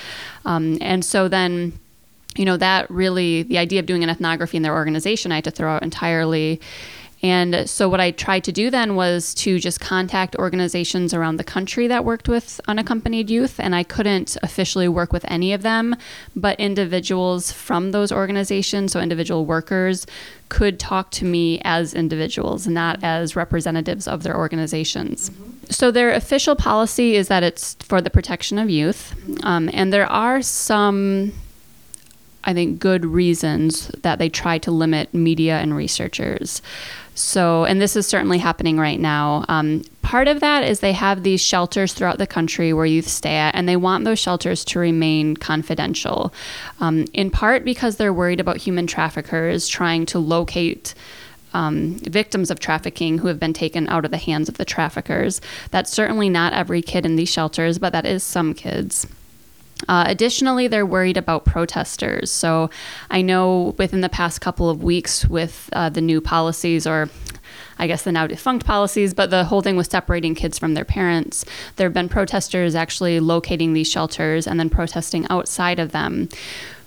Um, 0.44 0.78
and 0.80 1.04
so 1.04 1.28
then, 1.28 1.78
you 2.36 2.44
know, 2.44 2.56
that 2.56 2.90
really, 2.90 3.42
the 3.42 3.58
idea 3.58 3.80
of 3.80 3.86
doing 3.86 4.04
an 4.04 4.10
ethnography 4.10 4.56
in 4.56 4.62
their 4.62 4.74
organization, 4.74 5.32
I 5.32 5.36
had 5.36 5.44
to 5.44 5.50
throw 5.50 5.72
out 5.72 5.82
entirely. 5.82 6.60
And 7.20 7.68
so, 7.68 7.88
what 7.88 8.00
I 8.00 8.12
tried 8.12 8.44
to 8.44 8.52
do 8.52 8.70
then 8.70 8.94
was 8.94 9.34
to 9.34 9.58
just 9.58 9.80
contact 9.80 10.36
organizations 10.36 11.12
around 11.12 11.36
the 11.36 11.44
country 11.44 11.88
that 11.88 12.04
worked 12.04 12.28
with 12.28 12.60
unaccompanied 12.68 13.28
youth. 13.28 13.58
And 13.58 13.74
I 13.74 13.82
couldn't 13.82 14.36
officially 14.42 14.88
work 14.88 15.12
with 15.12 15.24
any 15.28 15.52
of 15.52 15.62
them, 15.62 15.96
but 16.36 16.58
individuals 16.60 17.50
from 17.50 17.90
those 17.90 18.12
organizations, 18.12 18.92
so 18.92 19.00
individual 19.00 19.46
workers, 19.46 20.06
could 20.48 20.78
talk 20.78 21.10
to 21.12 21.24
me 21.24 21.60
as 21.64 21.92
individuals, 21.92 22.68
not 22.68 23.02
as 23.02 23.34
representatives 23.34 24.06
of 24.06 24.22
their 24.22 24.36
organizations. 24.36 25.32
So, 25.70 25.90
their 25.90 26.12
official 26.12 26.54
policy 26.54 27.16
is 27.16 27.26
that 27.26 27.42
it's 27.42 27.74
for 27.80 28.00
the 28.00 28.10
protection 28.10 28.58
of 28.58 28.70
youth. 28.70 29.14
Um, 29.42 29.68
and 29.72 29.92
there 29.92 30.06
are 30.06 30.40
some 30.40 31.32
I 32.44 32.54
think, 32.54 32.78
good 32.78 33.04
reasons 33.04 33.88
that 34.02 34.18
they 34.18 34.30
try 34.30 34.56
to 34.58 34.70
limit 34.70 35.12
media 35.12 35.58
and 35.58 35.76
researchers. 35.76 36.62
So, 37.18 37.64
and 37.64 37.80
this 37.80 37.96
is 37.96 38.06
certainly 38.06 38.38
happening 38.38 38.78
right 38.78 39.00
now. 39.00 39.44
Um, 39.48 39.84
part 40.02 40.28
of 40.28 40.40
that 40.40 40.62
is 40.62 40.80
they 40.80 40.92
have 40.92 41.24
these 41.24 41.40
shelters 41.40 41.92
throughout 41.92 42.18
the 42.18 42.26
country 42.26 42.72
where 42.72 42.86
youth 42.86 43.08
stay 43.08 43.34
at, 43.34 43.54
and 43.54 43.68
they 43.68 43.76
want 43.76 44.04
those 44.04 44.18
shelters 44.18 44.64
to 44.66 44.78
remain 44.78 45.36
confidential. 45.36 46.32
Um, 46.80 47.06
in 47.12 47.30
part 47.30 47.64
because 47.64 47.96
they're 47.96 48.12
worried 48.12 48.40
about 48.40 48.58
human 48.58 48.86
traffickers 48.86 49.68
trying 49.68 50.06
to 50.06 50.18
locate. 50.18 50.94
Um, 51.54 51.94
victims 52.00 52.50
of 52.50 52.60
trafficking 52.60 53.16
who 53.16 53.28
have 53.28 53.40
been 53.40 53.54
taken 53.54 53.88
out 53.88 54.04
of 54.04 54.10
the 54.10 54.18
hands 54.18 54.50
of 54.50 54.58
the 54.58 54.66
traffickers. 54.66 55.40
That's 55.70 55.90
certainly 55.90 56.28
not 56.28 56.52
every 56.52 56.82
kid 56.82 57.06
in 57.06 57.16
these 57.16 57.30
shelters, 57.30 57.78
but 57.78 57.94
that 57.94 58.04
is 58.04 58.22
some 58.22 58.52
kids. 58.52 59.06
Uh, 59.86 60.04
additionally, 60.06 60.66
they're 60.66 60.86
worried 60.86 61.16
about 61.16 61.44
protesters. 61.44 62.30
So 62.30 62.70
I 63.10 63.22
know 63.22 63.74
within 63.78 64.00
the 64.00 64.08
past 64.08 64.40
couple 64.40 64.68
of 64.68 64.82
weeks, 64.82 65.24
with 65.26 65.70
uh, 65.72 65.88
the 65.88 66.00
new 66.00 66.20
policies, 66.20 66.86
or 66.86 67.08
I 67.78 67.86
guess 67.86 68.02
the 68.02 68.12
now 68.12 68.26
defunct 68.26 68.66
policies, 68.66 69.14
but 69.14 69.30
the 69.30 69.44
whole 69.44 69.62
thing 69.62 69.76
with 69.76 69.90
separating 69.90 70.34
kids 70.34 70.58
from 70.58 70.74
their 70.74 70.84
parents. 70.84 71.44
There 71.76 71.86
have 71.86 71.94
been 71.94 72.08
protesters 72.08 72.74
actually 72.74 73.20
locating 73.20 73.72
these 73.72 73.90
shelters 73.90 74.46
and 74.46 74.58
then 74.58 74.68
protesting 74.68 75.26
outside 75.30 75.78
of 75.78 75.92
them, 75.92 76.28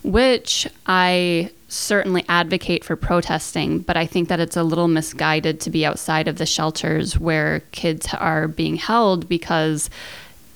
which 0.03 0.67
I 0.85 1.51
certainly 1.69 2.25
advocate 2.27 2.83
for 2.83 2.97
protesting, 2.97 3.79
but 3.79 3.95
I 3.95 4.05
think 4.05 4.27
that 4.27 4.41
it's 4.41 4.57
a 4.57 4.63
little 4.63 4.89
misguided 4.89 5.61
to 5.61 5.69
be 5.69 5.85
outside 5.85 6.27
of 6.27 6.37
the 6.37 6.45
shelters 6.45 7.17
where 7.17 7.61
kids 7.71 8.13
are 8.13 8.49
being 8.49 8.75
held 8.75 9.29
because 9.29 9.89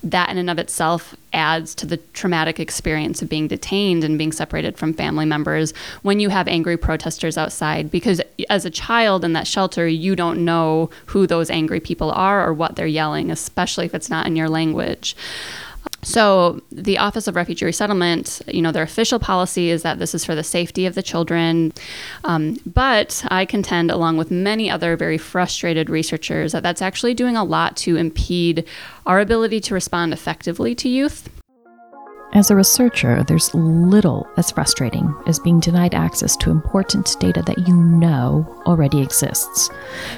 that 0.06 0.30
in 0.30 0.38
and 0.38 0.50
of 0.50 0.60
itself 0.60 1.16
adds 1.34 1.76
to 1.76 1.86
the 1.86 1.98
traumatic 2.14 2.60
experience 2.60 3.22
of 3.22 3.28
being 3.28 3.48
detained 3.48 4.04
and 4.04 4.18
being 4.18 4.32
separated 4.32 4.78
from 4.78 4.94
family 4.94 5.26
members 5.26 5.74
when 6.04 6.20
you 6.20 6.30
have 6.30 6.48
angry 6.48 6.78
protesters 6.78 7.38
outside. 7.38 7.90
Because 7.92 8.22
as 8.50 8.66
a 8.66 8.70
child 8.70 9.26
in 9.26 9.34
that 9.34 9.48
shelter 9.48 9.88
you 9.88 10.16
don't 10.16 10.46
know 10.46 10.90
who 11.08 11.26
those 11.26 11.50
angry 11.50 11.80
people 11.80 12.12
are 12.12 12.48
or 12.48 12.54
what 12.54 12.76
they're 12.76 12.86
yelling 12.86 13.32
especially 13.32 13.86
if 13.86 13.96
it's 13.96 14.10
not 14.10 14.28
in 14.28 14.36
your 14.36 14.50
language 14.50 15.16
so 16.06 16.62
the 16.72 17.00
Office 17.00 17.28
of 17.28 17.36
Refugee 17.36 17.66
Resettlement, 17.66 18.40
you 18.48 18.62
know, 18.62 18.72
their 18.72 18.84
official 18.84 19.18
policy 19.18 19.72
is 19.72 19.82
that 19.82 19.98
this 19.98 20.14
is 20.14 20.24
for 20.24 20.36
the 20.36 20.44
safety 20.44 20.86
of 20.86 20.94
the 20.94 21.02
children. 21.02 21.74
Um, 22.24 22.60
but 22.64 23.26
I 23.30 23.46
contend, 23.46 23.90
along 23.90 24.18
with 24.18 24.30
many 24.30 24.70
other 24.70 24.96
very 24.96 25.18
frustrated 25.18 25.90
researchers, 25.90 26.52
that 26.52 26.62
that's 26.62 26.84
actually 26.84 27.16
doing 27.16 27.36
a 27.36 27.44
lot 27.44 27.76
to 27.78 27.98
impede 27.98 28.66
our 29.08 29.20
ability 29.20 29.60
to 29.62 29.74
respond 29.74 30.14
effectively 30.14 30.76
to 30.76 30.88
youth. 30.88 31.28
As 32.34 32.52
a 32.52 32.56
researcher, 32.56 33.24
there's 33.24 33.54
little 33.56 34.28
as 34.38 34.52
frustrating 34.52 35.12
as 35.26 35.40
being 35.40 35.60
denied 35.60 35.96
access 35.96 36.38
to 36.38 36.52
important 36.52 37.16
data 37.20 37.42
that 37.48 37.68
you 37.68 37.76
know 37.76 38.62
already 38.68 39.02
exists 39.02 39.72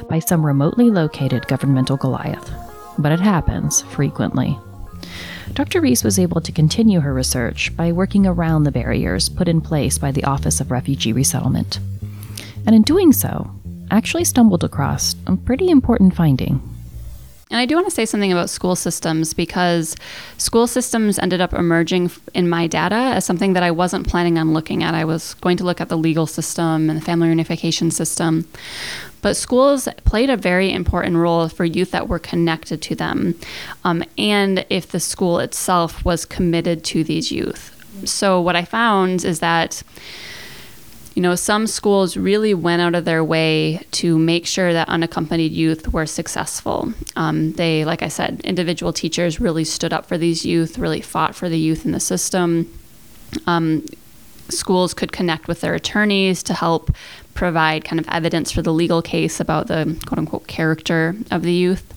by 0.10 0.20
some 0.20 0.46
remotely 0.46 0.90
located 0.90 1.48
governmental 1.48 1.96
Goliath. 1.96 2.52
But 2.98 3.14
it 3.14 3.22
happens 3.22 3.84
frequently. 3.84 4.60
Dr. 5.54 5.82
Reese 5.82 6.04
was 6.04 6.20
able 6.20 6.42
to 6.42 6.52
continue 6.52 7.00
her 7.00 7.14
research 7.14 7.76
by 7.76 7.92
working 7.92 8.28
around 8.28 8.64
the 8.64 8.72
barriers 8.72 9.30
put 9.30 9.48
in 9.48 9.62
place 9.62 9.98
by 9.98 10.12
the 10.12 10.24
Office 10.24 10.62
of 10.62 10.72
Refugee 10.72 11.14
Resettlement. 11.14 11.80
And 12.66 12.76
in 12.76 12.84
doing 12.84 13.14
so, 13.14 13.50
actually 13.90 14.26
stumbled 14.26 14.64
across 14.64 15.16
a 15.26 15.36
pretty 15.36 15.70
important 15.70 16.16
finding. 16.16 16.62
And 17.50 17.60
I 17.60 17.66
do 17.66 17.76
want 17.76 17.88
to 17.88 17.92
say 17.92 18.06
something 18.06 18.32
about 18.32 18.50
school 18.50 18.76
systems 18.76 19.34
because 19.34 19.96
school 20.38 20.68
systems 20.68 21.18
ended 21.18 21.40
up 21.40 21.54
emerging 21.54 22.12
in 22.34 22.50
my 22.50 22.68
data 22.68 22.96
as 22.96 23.24
something 23.24 23.54
that 23.54 23.64
I 23.64 23.72
wasn't 23.72 24.08
planning 24.08 24.38
on 24.38 24.54
looking 24.54 24.84
at. 24.84 24.94
I 24.94 25.06
was 25.06 25.34
going 25.36 25.56
to 25.58 25.64
look 25.64 25.80
at 25.80 25.88
the 25.88 25.98
legal 25.98 26.28
system 26.28 26.90
and 26.90 27.00
the 27.00 27.06
family 27.06 27.30
reunification 27.30 27.92
system. 27.92 28.46
But 29.22 29.36
schools 29.36 29.88
played 30.06 30.30
a 30.30 30.38
very 30.38 30.72
important 30.72 31.18
role 31.18 31.50
for 31.50 31.66
youth 31.66 31.92
that 31.92 32.08
were 32.08 32.20
connected 32.20 32.82
to 32.84 32.96
them, 32.96 33.36
um, 33.84 34.04
and 34.18 34.66
if 34.70 34.90
the 34.90 35.00
school 35.00 35.40
itself 35.40 36.06
was 36.06 36.26
committed 36.26 36.84
to 36.86 37.04
these 37.04 37.32
youth. 37.32 37.74
So, 38.06 38.40
what 38.42 38.56
I 38.56 38.64
found 38.64 39.26
is 39.26 39.40
that 39.40 39.84
you 41.18 41.24
know, 41.24 41.34
some 41.34 41.66
schools 41.66 42.16
really 42.16 42.54
went 42.54 42.80
out 42.80 42.94
of 42.94 43.04
their 43.04 43.24
way 43.24 43.84
to 43.90 44.20
make 44.20 44.46
sure 44.46 44.72
that 44.72 44.88
unaccompanied 44.88 45.52
youth 45.52 45.92
were 45.92 46.06
successful. 46.06 46.94
Um, 47.16 47.54
they, 47.54 47.86
like 47.86 48.04
I 48.04 48.08
said, 48.08 48.40
individual 48.42 48.94
teachers 48.94 49.40
really 49.40 49.64
stood 49.64 49.94
up 49.94 50.06
for 50.06 50.20
these 50.20 50.46
youth, 50.46 50.78
really 50.78 51.02
fought 51.02 51.34
for 51.34 51.50
the 51.50 51.58
youth 51.58 51.86
in 51.86 51.92
the 51.92 52.00
system. 52.00 52.72
Um, 53.48 53.84
schools 54.50 54.94
could 54.94 55.12
connect 55.12 55.48
with 55.48 55.62
their 55.62 55.74
attorneys 55.74 56.44
to 56.44 56.54
help 56.54 56.92
provide 57.38 57.86
kind 57.86 58.00
of 58.00 58.08
evidence 58.10 58.52
for 58.52 58.64
the 58.64 58.74
legal 58.74 59.02
case 59.02 59.40
about 59.40 59.68
the 59.68 59.96
quote 60.08 60.18
unquote 60.18 60.48
character 60.48 61.16
of 61.32 61.44
the 61.44 61.54
youth. 61.54 61.94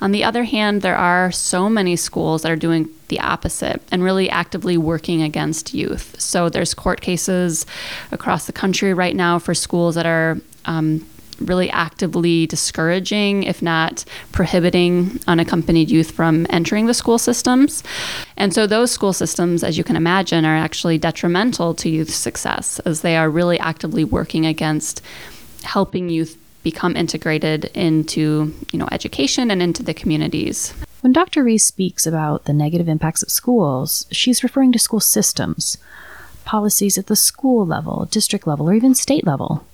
On 0.00 0.12
the 0.12 0.24
other 0.24 0.44
hand, 0.44 0.82
there 0.82 0.96
are 0.96 1.32
so 1.32 1.70
many 1.70 1.96
schools 1.96 2.42
that 2.42 2.52
are 2.52 2.56
doing 2.56 2.88
the 3.08 3.18
opposite 3.20 3.80
and 3.90 4.02
really 4.02 4.28
actively 4.28 4.76
working 4.76 5.22
against 5.22 5.72
youth. 5.72 6.20
So 6.20 6.48
there's 6.48 6.74
court 6.74 7.00
cases 7.00 7.64
across 8.12 8.46
the 8.46 8.52
country 8.52 8.92
right 8.92 9.16
now 9.16 9.38
for 9.38 9.54
schools 9.54 9.94
that 9.94 10.06
are 10.06 10.38
um, 10.66 11.06
really 11.40 11.70
actively 11.70 12.46
discouraging, 12.46 13.44
if 13.44 13.62
not 13.62 14.04
prohibiting, 14.32 15.20
unaccompanied 15.26 15.90
youth 15.90 16.10
from 16.10 16.46
entering 16.50 16.86
the 16.86 16.94
school 16.94 17.18
systems. 17.18 17.82
And 18.36 18.52
so, 18.54 18.66
those 18.66 18.90
school 18.90 19.12
systems, 19.12 19.62
as 19.62 19.78
you 19.78 19.84
can 19.84 19.96
imagine, 19.96 20.44
are 20.44 20.56
actually 20.56 20.98
detrimental 20.98 21.74
to 21.74 21.88
youth 21.88 22.10
success 22.10 22.78
as 22.80 23.00
they 23.00 23.16
are 23.16 23.30
really 23.30 23.58
actively 23.58 24.04
working 24.04 24.46
against 24.46 25.02
helping 25.62 26.08
youth 26.08 26.38
become 26.62 26.96
integrated 26.96 27.66
into 27.74 28.54
you 28.72 28.78
know 28.78 28.88
education 28.90 29.50
and 29.50 29.62
into 29.62 29.82
the 29.82 29.94
communities. 29.94 30.74
When 31.02 31.12
Dr. 31.12 31.44
Reese 31.44 31.66
speaks 31.66 32.06
about 32.06 32.46
the 32.46 32.54
negative 32.54 32.88
impacts 32.88 33.22
of 33.22 33.30
schools, 33.30 34.06
she's 34.10 34.42
referring 34.42 34.72
to 34.72 34.78
school 34.78 35.00
systems, 35.00 35.76
policies 36.46 36.96
at 36.96 37.08
the 37.08 37.14
school 37.14 37.66
level, 37.66 38.08
district 38.10 38.46
level, 38.46 38.70
or 38.70 38.74
even 38.74 38.94
state 38.94 39.26
level. 39.26 39.66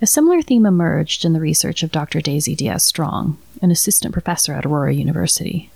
A 0.00 0.06
similar 0.06 0.42
theme 0.42 0.64
emerged 0.64 1.24
in 1.24 1.32
the 1.32 1.40
research 1.40 1.82
of 1.82 1.90
Dr. 1.90 2.20
Daisy 2.20 2.54
Diaz 2.54 2.84
Strong, 2.84 3.36
an 3.60 3.72
assistant 3.72 4.12
professor 4.12 4.52
at 4.54 4.64
Aurora 4.64 4.94
University. 4.94 5.70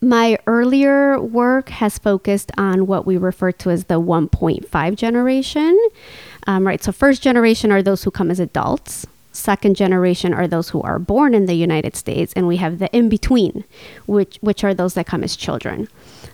My 0.00 0.36
earlier 0.48 1.20
work 1.20 1.68
has 1.68 1.96
focused 1.96 2.50
on 2.56 2.88
what 2.88 3.06
we 3.06 3.16
refer 3.16 3.52
to 3.52 3.70
as 3.70 3.84
the 3.84 4.00
1.5 4.00 4.96
generation. 4.96 5.78
Um, 6.48 6.66
right, 6.66 6.82
so 6.82 6.90
first 6.90 7.22
generation 7.22 7.70
are 7.70 7.82
those 7.82 8.02
who 8.02 8.10
come 8.10 8.32
as 8.32 8.40
adults, 8.40 9.06
second 9.32 9.76
generation 9.76 10.34
are 10.34 10.48
those 10.48 10.70
who 10.70 10.82
are 10.82 10.98
born 10.98 11.32
in 11.32 11.46
the 11.46 11.54
United 11.54 11.94
States, 11.94 12.32
and 12.34 12.48
we 12.48 12.56
have 12.56 12.78
the 12.80 12.90
in 12.96 13.08
between, 13.08 13.62
which 14.06 14.38
which 14.40 14.64
are 14.64 14.74
those 14.74 14.94
that 14.94 15.06
come 15.06 15.22
as 15.22 15.36
children. 15.36 15.88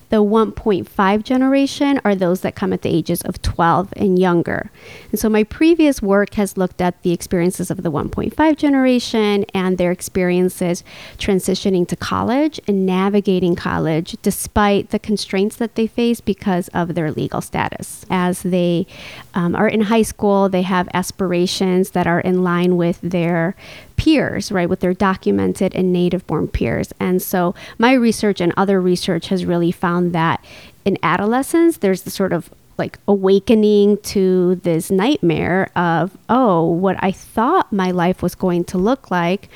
The 0.08 0.22
1.5 0.22 1.22
generation 1.24 2.00
are 2.04 2.14
those 2.14 2.42
that 2.42 2.54
come 2.54 2.72
at 2.72 2.82
the 2.82 2.90
ages 2.90 3.22
of 3.22 3.42
12 3.42 3.92
and 3.96 4.18
younger. 4.18 4.70
And 5.10 5.18
so 5.18 5.28
my 5.28 5.42
previous 5.42 6.00
work 6.00 6.34
has 6.34 6.56
looked 6.56 6.80
at 6.80 7.02
the 7.02 7.12
experiences 7.12 7.70
of 7.70 7.82
the 7.82 7.90
1.5 7.90 8.56
generation 8.56 9.44
and 9.52 9.78
their 9.78 9.90
experiences 9.90 10.84
transitioning 11.18 11.88
to 11.88 11.96
college 11.96 12.60
and 12.68 12.86
navigating 12.86 13.56
college 13.56 14.16
despite 14.22 14.90
the 14.90 14.98
constraints 14.98 15.56
that 15.56 15.74
they 15.74 15.86
face 15.86 16.20
because 16.20 16.68
of 16.68 16.94
their 16.94 17.10
legal 17.10 17.40
status. 17.40 18.06
As 18.08 18.42
they 18.42 18.86
um, 19.34 19.56
are 19.56 19.68
in 19.68 19.82
high 19.82 20.02
school, 20.02 20.48
they 20.48 20.62
have 20.62 20.88
aspirations 20.94 21.90
that 21.90 22.06
are 22.06 22.20
in 22.20 22.44
line 22.44 22.76
with 22.76 23.00
their 23.00 23.56
peers, 23.96 24.52
right, 24.52 24.68
with 24.68 24.80
their 24.80 24.94
documented 24.94 25.74
and 25.74 25.92
native 25.92 26.26
born 26.26 26.48
peers. 26.48 26.92
And 27.00 27.20
so 27.20 27.54
my 27.78 27.94
research 27.94 28.40
and 28.40 28.52
other 28.56 28.80
research 28.80 29.28
has 29.28 29.44
really 29.44 29.72
found 29.72 29.95
that 30.12 30.44
in 30.84 30.98
adolescence, 31.02 31.78
there's 31.78 32.02
the 32.02 32.10
sort 32.10 32.32
of 32.32 32.50
like 32.78 32.98
awakening 33.08 33.96
to 33.98 34.56
this 34.56 34.90
nightmare 34.90 35.70
of, 35.76 36.16
oh, 36.28 36.64
what 36.64 36.96
I 37.02 37.10
thought 37.10 37.72
my 37.72 37.90
life 37.90 38.22
was 38.22 38.34
going 38.34 38.64
to 38.64 38.78
look 38.78 39.10
like 39.10 39.48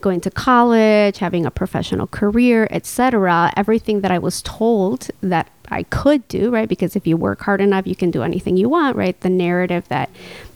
going 0.00 0.20
to 0.20 0.30
college, 0.30 1.18
having 1.18 1.44
a 1.44 1.50
professional 1.50 2.06
career, 2.06 2.68
etc. 2.70 3.52
Everything 3.56 4.00
that 4.00 4.10
I 4.10 4.18
was 4.18 4.42
told 4.42 5.08
that 5.20 5.50
I 5.70 5.82
could 5.84 6.26
do, 6.28 6.50
right? 6.50 6.68
Because 6.68 6.96
if 6.96 7.06
you 7.06 7.16
work 7.16 7.40
hard 7.42 7.60
enough, 7.60 7.86
you 7.86 7.96
can 7.96 8.10
do 8.10 8.22
anything 8.22 8.56
you 8.56 8.68
want, 8.68 8.96
right? 8.96 9.18
The 9.20 9.28
narrative 9.28 9.88
that 9.88 10.10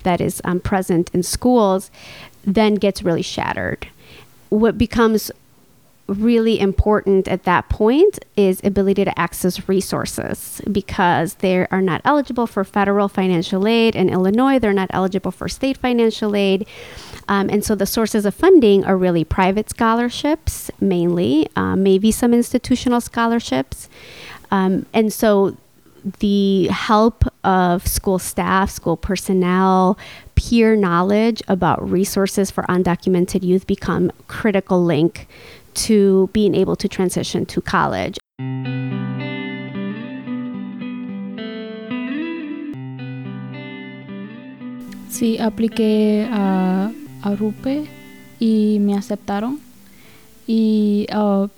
that 0.04 0.20
is 0.20 0.40
um, 0.44 0.60
present 0.60 1.10
in 1.12 1.22
schools 1.22 1.90
then 2.44 2.74
gets 2.74 3.02
really 3.02 3.22
shattered. 3.22 3.88
What 4.48 4.76
becomes 4.76 5.30
really 6.12 6.60
important 6.60 7.28
at 7.28 7.44
that 7.44 7.68
point 7.68 8.18
is 8.36 8.60
ability 8.64 9.04
to 9.04 9.18
access 9.18 9.68
resources 9.68 10.60
because 10.70 11.34
they 11.36 11.66
are 11.68 11.82
not 11.82 12.00
eligible 12.04 12.46
for 12.46 12.64
federal 12.64 13.08
financial 13.08 13.66
aid. 13.66 13.94
In 13.96 14.08
illinois 14.08 14.58
they're 14.58 14.72
not 14.72 14.90
eligible 14.90 15.30
for 15.30 15.48
state 15.48 15.76
financial 15.76 16.36
aid. 16.36 16.66
Um, 17.28 17.48
and 17.50 17.64
so 17.64 17.74
the 17.74 17.86
sources 17.86 18.26
of 18.26 18.34
funding 18.34 18.84
are 18.84 18.96
really 18.96 19.24
private 19.24 19.70
scholarships 19.70 20.70
mainly 20.80 21.48
uh, 21.56 21.76
maybe 21.76 22.10
some 22.10 22.34
institutional 22.34 23.00
scholarships. 23.00 23.88
Um, 24.50 24.86
and 24.92 25.12
so 25.12 25.56
the 26.18 26.66
help 26.68 27.24
of 27.44 27.86
school 27.86 28.18
staff, 28.18 28.70
school 28.70 28.96
personnel, 28.96 29.96
peer 30.34 30.74
knowledge 30.74 31.42
about 31.48 31.88
resources 31.88 32.50
for 32.50 32.64
undocumented 32.64 33.42
youth 33.42 33.66
become 33.66 34.10
critical 34.26 34.84
link 34.84 35.28
to 35.74 36.28
being 36.32 36.54
able 36.54 36.76
to 36.76 36.88
transition 36.88 37.46
to 37.46 37.60
college. 37.60 38.18
Sí, 45.10 45.38
apliqué 45.38 46.26
a, 46.32 46.90
a 47.22 47.34
RUPE 47.36 47.86
y 48.40 48.78
me 48.80 48.94
aceptaron. 48.96 49.60
Y 50.46 51.06
uh, 51.14 51.48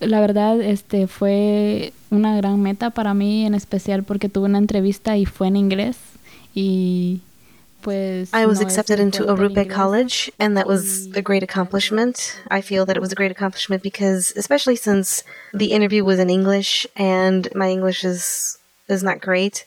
la 0.00 0.20
verdad, 0.20 0.60
este 0.60 1.06
fue 1.06 1.92
una 2.10 2.36
gran 2.36 2.60
meta 2.60 2.90
para 2.90 3.14
mí, 3.14 3.46
en 3.46 3.54
especial 3.54 4.02
porque 4.02 4.28
tuve 4.28 4.46
una 4.46 4.58
entrevista 4.58 5.16
y 5.16 5.24
fue 5.24 5.48
en 5.48 5.56
inglés. 5.56 5.96
Y. 6.54 7.20
I 8.32 8.46
was 8.46 8.60
accepted 8.60 9.00
into 9.00 9.24
Arrupe. 9.24 9.70
College, 9.70 10.30
and 10.38 10.56
that 10.56 10.66
was 10.66 11.06
a 11.14 11.22
great 11.22 11.42
accomplishment. 11.42 12.40
I 12.50 12.60
feel 12.60 12.86
that 12.86 12.96
it 12.96 13.00
was 13.00 13.12
a 13.12 13.14
great 13.14 13.30
accomplishment 13.30 13.82
because, 13.82 14.32
especially 14.36 14.76
since 14.76 15.22
the 15.52 15.72
interview 15.72 16.04
was 16.04 16.18
in 16.18 16.30
English, 16.30 16.86
and 16.96 17.48
my 17.54 17.70
English 17.70 18.04
is 18.04 18.58
is 18.88 19.02
not 19.02 19.20
great, 19.20 19.66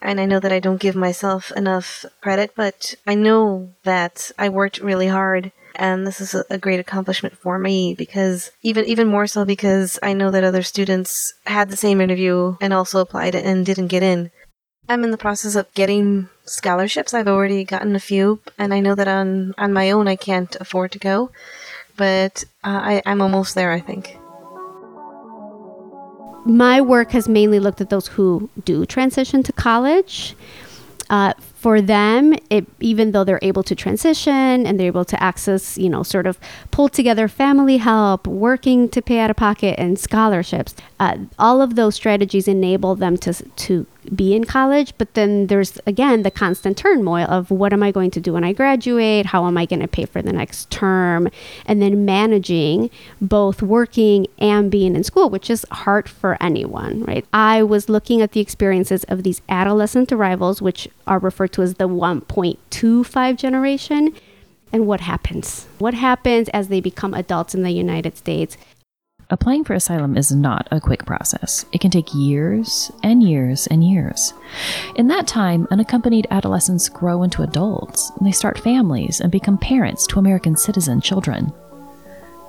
and 0.00 0.20
I 0.20 0.26
know 0.26 0.40
that 0.40 0.52
I 0.52 0.58
don't 0.60 0.80
give 0.80 0.96
myself 0.96 1.52
enough 1.52 2.04
credit, 2.20 2.52
but 2.56 2.94
I 3.06 3.14
know 3.14 3.70
that 3.84 4.30
I 4.38 4.48
worked 4.48 4.80
really 4.80 5.08
hard. 5.08 5.52
And 5.74 6.06
this 6.06 6.20
is 6.20 6.34
a, 6.34 6.44
a 6.50 6.58
great 6.58 6.80
accomplishment 6.80 7.34
for 7.38 7.58
me 7.58 7.94
because 7.94 8.50
even 8.62 8.84
even 8.84 9.08
more 9.08 9.26
so 9.26 9.46
because 9.46 9.98
I 10.02 10.12
know 10.12 10.30
that 10.30 10.44
other 10.44 10.62
students 10.62 11.32
had 11.46 11.70
the 11.70 11.78
same 11.78 12.00
interview 12.00 12.56
and 12.60 12.74
also 12.74 13.00
applied 13.00 13.34
and 13.34 13.64
didn't 13.64 13.86
get 13.86 14.02
in. 14.02 14.30
I'm 14.88 15.04
in 15.04 15.10
the 15.10 15.18
process 15.18 15.54
of 15.54 15.72
getting 15.74 16.28
scholarships. 16.44 17.14
I've 17.14 17.28
already 17.28 17.64
gotten 17.64 17.94
a 17.96 18.00
few, 18.00 18.40
and 18.58 18.74
I 18.74 18.80
know 18.80 18.94
that 18.94 19.08
on 19.08 19.54
on 19.58 19.72
my 19.72 19.90
own 19.90 20.08
I 20.08 20.16
can't 20.16 20.54
afford 20.60 20.92
to 20.92 20.98
go, 20.98 21.30
but 21.96 22.44
uh, 22.64 22.80
I, 22.92 23.02
I'm 23.06 23.22
almost 23.22 23.54
there. 23.54 23.72
I 23.72 23.80
think. 23.80 24.16
my 26.44 26.80
work 26.80 27.12
has 27.12 27.28
mainly 27.28 27.60
looked 27.60 27.80
at 27.80 27.90
those 27.90 28.08
who 28.08 28.50
do 28.64 28.84
transition 28.86 29.42
to 29.44 29.52
college. 29.52 30.34
Uh, 31.10 31.34
for 31.54 31.80
them, 31.82 32.34
it, 32.50 32.66
even 32.80 33.12
though 33.12 33.22
they're 33.22 33.38
able 33.42 33.62
to 33.62 33.74
transition 33.74 34.66
and 34.66 34.80
they're 34.80 34.86
able 34.86 35.04
to 35.04 35.22
access, 35.22 35.76
you 35.78 35.88
know, 35.88 36.02
sort 36.02 36.26
of 36.26 36.38
pull 36.70 36.88
together 36.88 37.28
family 37.28 37.76
help, 37.76 38.26
working 38.26 38.88
to 38.88 39.02
pay 39.02 39.18
out 39.20 39.30
of 39.30 39.36
pocket, 39.36 39.78
and 39.78 39.98
scholarships, 39.98 40.74
uh, 40.98 41.18
all 41.38 41.60
of 41.60 41.76
those 41.76 41.94
strategies 41.94 42.48
enable 42.48 42.94
them 42.96 43.16
to 43.18 43.32
to 43.34 43.86
be 44.14 44.34
in 44.34 44.44
college. 44.44 44.92
But 44.98 45.14
then 45.14 45.46
there's 45.46 45.78
again 45.86 46.22
the 46.22 46.30
constant 46.30 46.76
turmoil 46.76 47.26
of 47.28 47.50
what 47.50 47.72
am 47.72 47.82
I 47.82 47.90
going 47.90 48.10
to 48.12 48.20
do 48.20 48.32
when 48.32 48.44
I 48.44 48.52
graduate? 48.52 49.26
How 49.26 49.46
am 49.46 49.56
I 49.56 49.66
going 49.66 49.80
to 49.80 49.88
pay 49.88 50.04
for 50.04 50.22
the 50.22 50.32
next 50.32 50.70
term? 50.70 51.28
And 51.66 51.80
then 51.80 52.04
managing 52.04 52.90
both 53.20 53.62
working 53.62 54.26
and 54.38 54.70
being 54.70 54.96
in 54.96 55.04
school, 55.04 55.30
which 55.30 55.50
is 55.50 55.66
hard 55.70 56.08
for 56.08 56.36
anyone, 56.40 57.04
right? 57.04 57.24
I 57.32 57.62
was 57.62 57.88
looking 57.88 58.20
at 58.20 58.32
the 58.32 58.40
experiences 58.40 59.04
of 59.04 59.22
these 59.22 59.42
adolescent 59.48 60.12
arrivals, 60.12 60.60
which 60.62 60.88
are 61.06 61.18
referred 61.18 61.52
to 61.52 61.62
as 61.62 61.74
the 61.74 61.88
1.25 61.88 63.36
generation. 63.36 64.14
And 64.72 64.86
what 64.86 65.02
happens? 65.02 65.66
What 65.78 65.92
happens 65.92 66.48
as 66.48 66.68
they 66.68 66.80
become 66.80 67.12
adults 67.12 67.54
in 67.54 67.62
the 67.62 67.70
United 67.70 68.16
States? 68.16 68.56
Applying 69.32 69.64
for 69.64 69.72
asylum 69.72 70.18
is 70.18 70.30
not 70.30 70.68
a 70.70 70.78
quick 70.78 71.06
process. 71.06 71.64
It 71.72 71.80
can 71.80 71.90
take 71.90 72.12
years 72.12 72.92
and 73.02 73.22
years 73.22 73.66
and 73.68 73.82
years. 73.82 74.34
In 74.96 75.06
that 75.08 75.26
time, 75.26 75.66
unaccompanied 75.70 76.26
adolescents 76.30 76.90
grow 76.90 77.22
into 77.22 77.42
adults, 77.42 78.12
they 78.20 78.30
start 78.30 78.58
families 78.58 79.20
and 79.20 79.32
become 79.32 79.56
parents 79.56 80.06
to 80.08 80.18
American 80.18 80.54
citizen 80.54 81.00
children. 81.00 81.50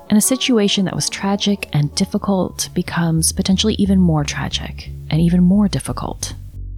And 0.10 0.18
a 0.18 0.22
situation 0.22 0.84
that 0.84 0.94
was 0.96 1.10
tragic 1.10 1.70
and 1.72 1.96
difficult 1.96 2.68
becomes 2.74 3.32
potentially 3.32 3.76
even 3.76 3.98
more 3.98 4.26
tragic 4.26 4.90
and 5.10 5.22
even 5.22 5.42
more 5.42 5.70
difficult. 5.70 6.34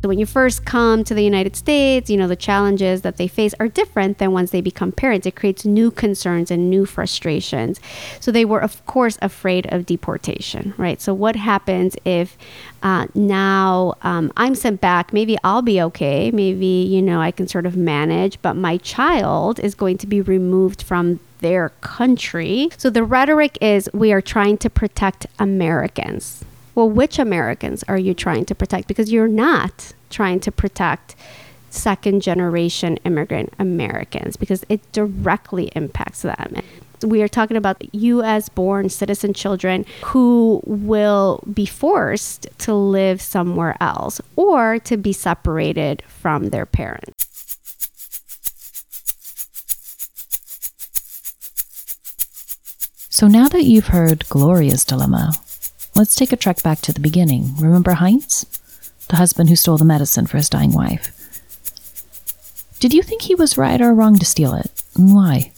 So 0.06 0.10
when 0.10 0.20
you 0.20 0.28
first 0.28 0.66
come 0.66 1.04
to 1.04 1.16
the 1.16 1.24
United 1.24 1.56
States, 1.56 2.12
you 2.12 2.18
know, 2.18 2.28
the 2.28 2.36
challenges 2.36 3.02
that 3.02 3.18
they 3.18 3.28
face 3.28 3.56
are 3.60 3.68
different 3.68 4.20
than 4.20 4.34
once 4.34 4.52
they 4.52 4.62
become 4.62 4.92
parents. 4.92 5.26
It 5.26 5.36
creates 5.36 5.66
new 5.66 5.90
concerns 5.90 6.52
and 6.52 6.70
new 6.70 6.86
frustrations. 6.86 7.80
So 8.20 8.32
they 8.32 8.46
were, 8.46 8.60
of 8.60 8.86
course, 8.86 9.18
afraid 9.24 9.66
of 9.74 9.88
deportation, 9.88 10.76
right? 10.78 11.02
So 11.02 11.12
what 11.12 11.36
happens 11.36 11.96
if 12.06 12.38
uh, 12.84 13.08
now 13.16 13.96
um, 14.04 14.32
I'm 14.38 14.54
sent 14.54 14.80
back? 14.80 15.12
Maybe 15.12 15.40
I'll 15.44 15.64
be 15.64 15.82
okay. 15.82 16.30
Maybe, 16.30 16.68
you 16.68 17.02
know, 17.02 17.20
I 17.20 17.32
can 17.32 17.48
sort 17.48 17.66
of 17.66 17.76
manage, 17.76 18.40
but 18.44 18.54
my 18.54 18.78
child 18.78 19.60
is 19.60 19.74
going 19.74 19.98
to 19.98 20.06
be 20.06 20.22
removed 20.22 20.84
from 20.84 21.20
their 21.40 21.70
country. 21.82 22.70
So 22.78 22.92
the 22.92 23.04
rhetoric 23.04 23.58
is 23.60 23.90
we 23.92 24.14
are 24.14 24.22
trying 24.22 24.60
to 24.60 24.70
protect 24.70 25.26
Americans. 25.40 26.46
Well, 26.76 26.90
which 26.90 27.18
Americans 27.18 27.84
are 27.88 27.98
you 27.98 28.14
trying 28.14 28.46
to 28.46 28.54
protect? 28.54 28.88
Because 28.88 29.12
you're 29.12 29.30
not 29.30 29.94
trying 30.10 30.40
to 30.42 30.52
protect 30.52 31.16
second 31.70 32.22
generation 32.22 32.98
immigrant 33.04 33.54
Americans 33.60 34.38
because 34.38 34.64
it 34.70 34.80
directly 34.92 35.72
impacts 35.76 36.22
them. 36.22 36.56
We 37.04 37.22
are 37.22 37.28
talking 37.28 37.58
about 37.58 37.84
US 37.94 38.50
born 38.50 38.90
citizen 38.90 39.34
children 39.34 39.86
who 40.04 40.62
will 40.66 41.44
be 41.54 41.66
forced 41.66 42.48
to 42.60 42.74
live 42.74 43.22
somewhere 43.22 43.76
else 43.82 44.22
or 44.36 44.80
to 44.80 44.98
be 44.98 45.12
separated 45.12 46.02
from 46.08 46.50
their 46.50 46.66
parents. 46.66 47.26
So 53.10 53.28
now 53.28 53.48
that 53.48 53.64
you've 53.64 53.88
heard 53.88 54.28
Gloria's 54.28 54.84
dilemma, 54.84 55.32
let's 55.96 56.16
take 56.16 56.34
a 56.34 56.36
trek 56.36 56.62
back 56.64 56.82
to 56.82 56.92
the 56.92 57.00
beginning. 57.00 57.56
Remember 57.58 57.94
Heinz? 57.94 58.46
The 59.08 59.18
husband 59.18 59.50
who 59.50 59.56
stole 59.56 59.78
the 59.78 59.86
medicine 59.86 60.26
for 60.26 60.38
his 60.38 60.50
dying 60.50 60.74
wife. 60.74 61.12
Did 62.80 62.94
you 62.94 63.02
think 63.02 63.24
he 63.24 63.36
was 63.36 63.58
right 63.58 63.82
or 63.82 63.94
wrong 63.94 64.18
to 64.20 64.26
steal 64.26 64.54
it? 64.54 64.72
And 64.96 65.14
why? 65.14 65.52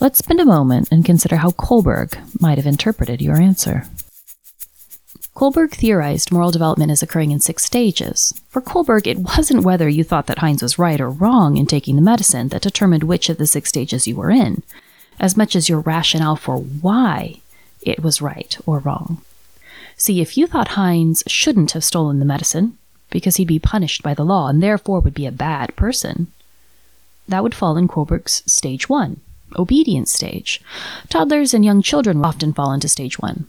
Let's 0.00 0.18
spend 0.18 0.40
a 0.40 0.44
moment 0.44 0.88
and 0.90 1.04
consider 1.04 1.36
how 1.36 1.50
Kohlberg 1.50 2.18
might 2.40 2.58
have 2.58 2.66
interpreted 2.66 3.22
your 3.22 3.40
answer. 3.40 3.84
Kohlberg 5.34 5.72
theorized 5.72 6.30
moral 6.30 6.50
development 6.50 6.90
is 6.90 7.02
occurring 7.02 7.30
in 7.30 7.40
six 7.40 7.64
stages. 7.64 8.34
For 8.48 8.60
Kohlberg, 8.60 9.06
it 9.06 9.18
wasn't 9.18 9.64
whether 9.64 9.88
you 9.88 10.04
thought 10.04 10.26
that 10.26 10.38
Heinz 10.38 10.62
was 10.62 10.78
right 10.78 11.00
or 11.00 11.08
wrong 11.08 11.56
in 11.56 11.66
taking 11.66 11.96
the 11.96 12.02
medicine 12.02 12.48
that 12.48 12.62
determined 12.62 13.04
which 13.04 13.28
of 13.28 13.38
the 13.38 13.46
six 13.46 13.68
stages 13.68 14.06
you 14.06 14.16
were 14.16 14.30
in, 14.30 14.62
as 15.18 15.36
much 15.36 15.56
as 15.56 15.68
your 15.68 15.80
rationale 15.80 16.36
for 16.36 16.58
why 16.58 17.40
it 17.80 18.02
was 18.02 18.20
right 18.20 18.58
or 18.66 18.78
wrong. 18.80 19.22
See, 20.02 20.20
if 20.20 20.36
you 20.36 20.48
thought 20.48 20.74
Heinz 20.74 21.22
shouldn't 21.28 21.70
have 21.70 21.84
stolen 21.84 22.18
the 22.18 22.24
medicine, 22.24 22.76
because 23.10 23.36
he'd 23.36 23.46
be 23.46 23.60
punished 23.60 24.02
by 24.02 24.14
the 24.14 24.24
law 24.24 24.48
and 24.48 24.60
therefore 24.60 24.98
would 24.98 25.14
be 25.14 25.26
a 25.26 25.30
bad 25.30 25.76
person, 25.76 26.26
that 27.28 27.44
would 27.44 27.54
fall 27.54 27.76
in 27.76 27.86
Kohlberg's 27.86 28.42
stage 28.44 28.88
one, 28.88 29.20
obedience 29.54 30.12
stage. 30.12 30.60
Toddlers 31.08 31.54
and 31.54 31.64
young 31.64 31.82
children 31.82 32.24
often 32.24 32.52
fall 32.52 32.72
into 32.72 32.88
stage 32.88 33.20
one. 33.20 33.46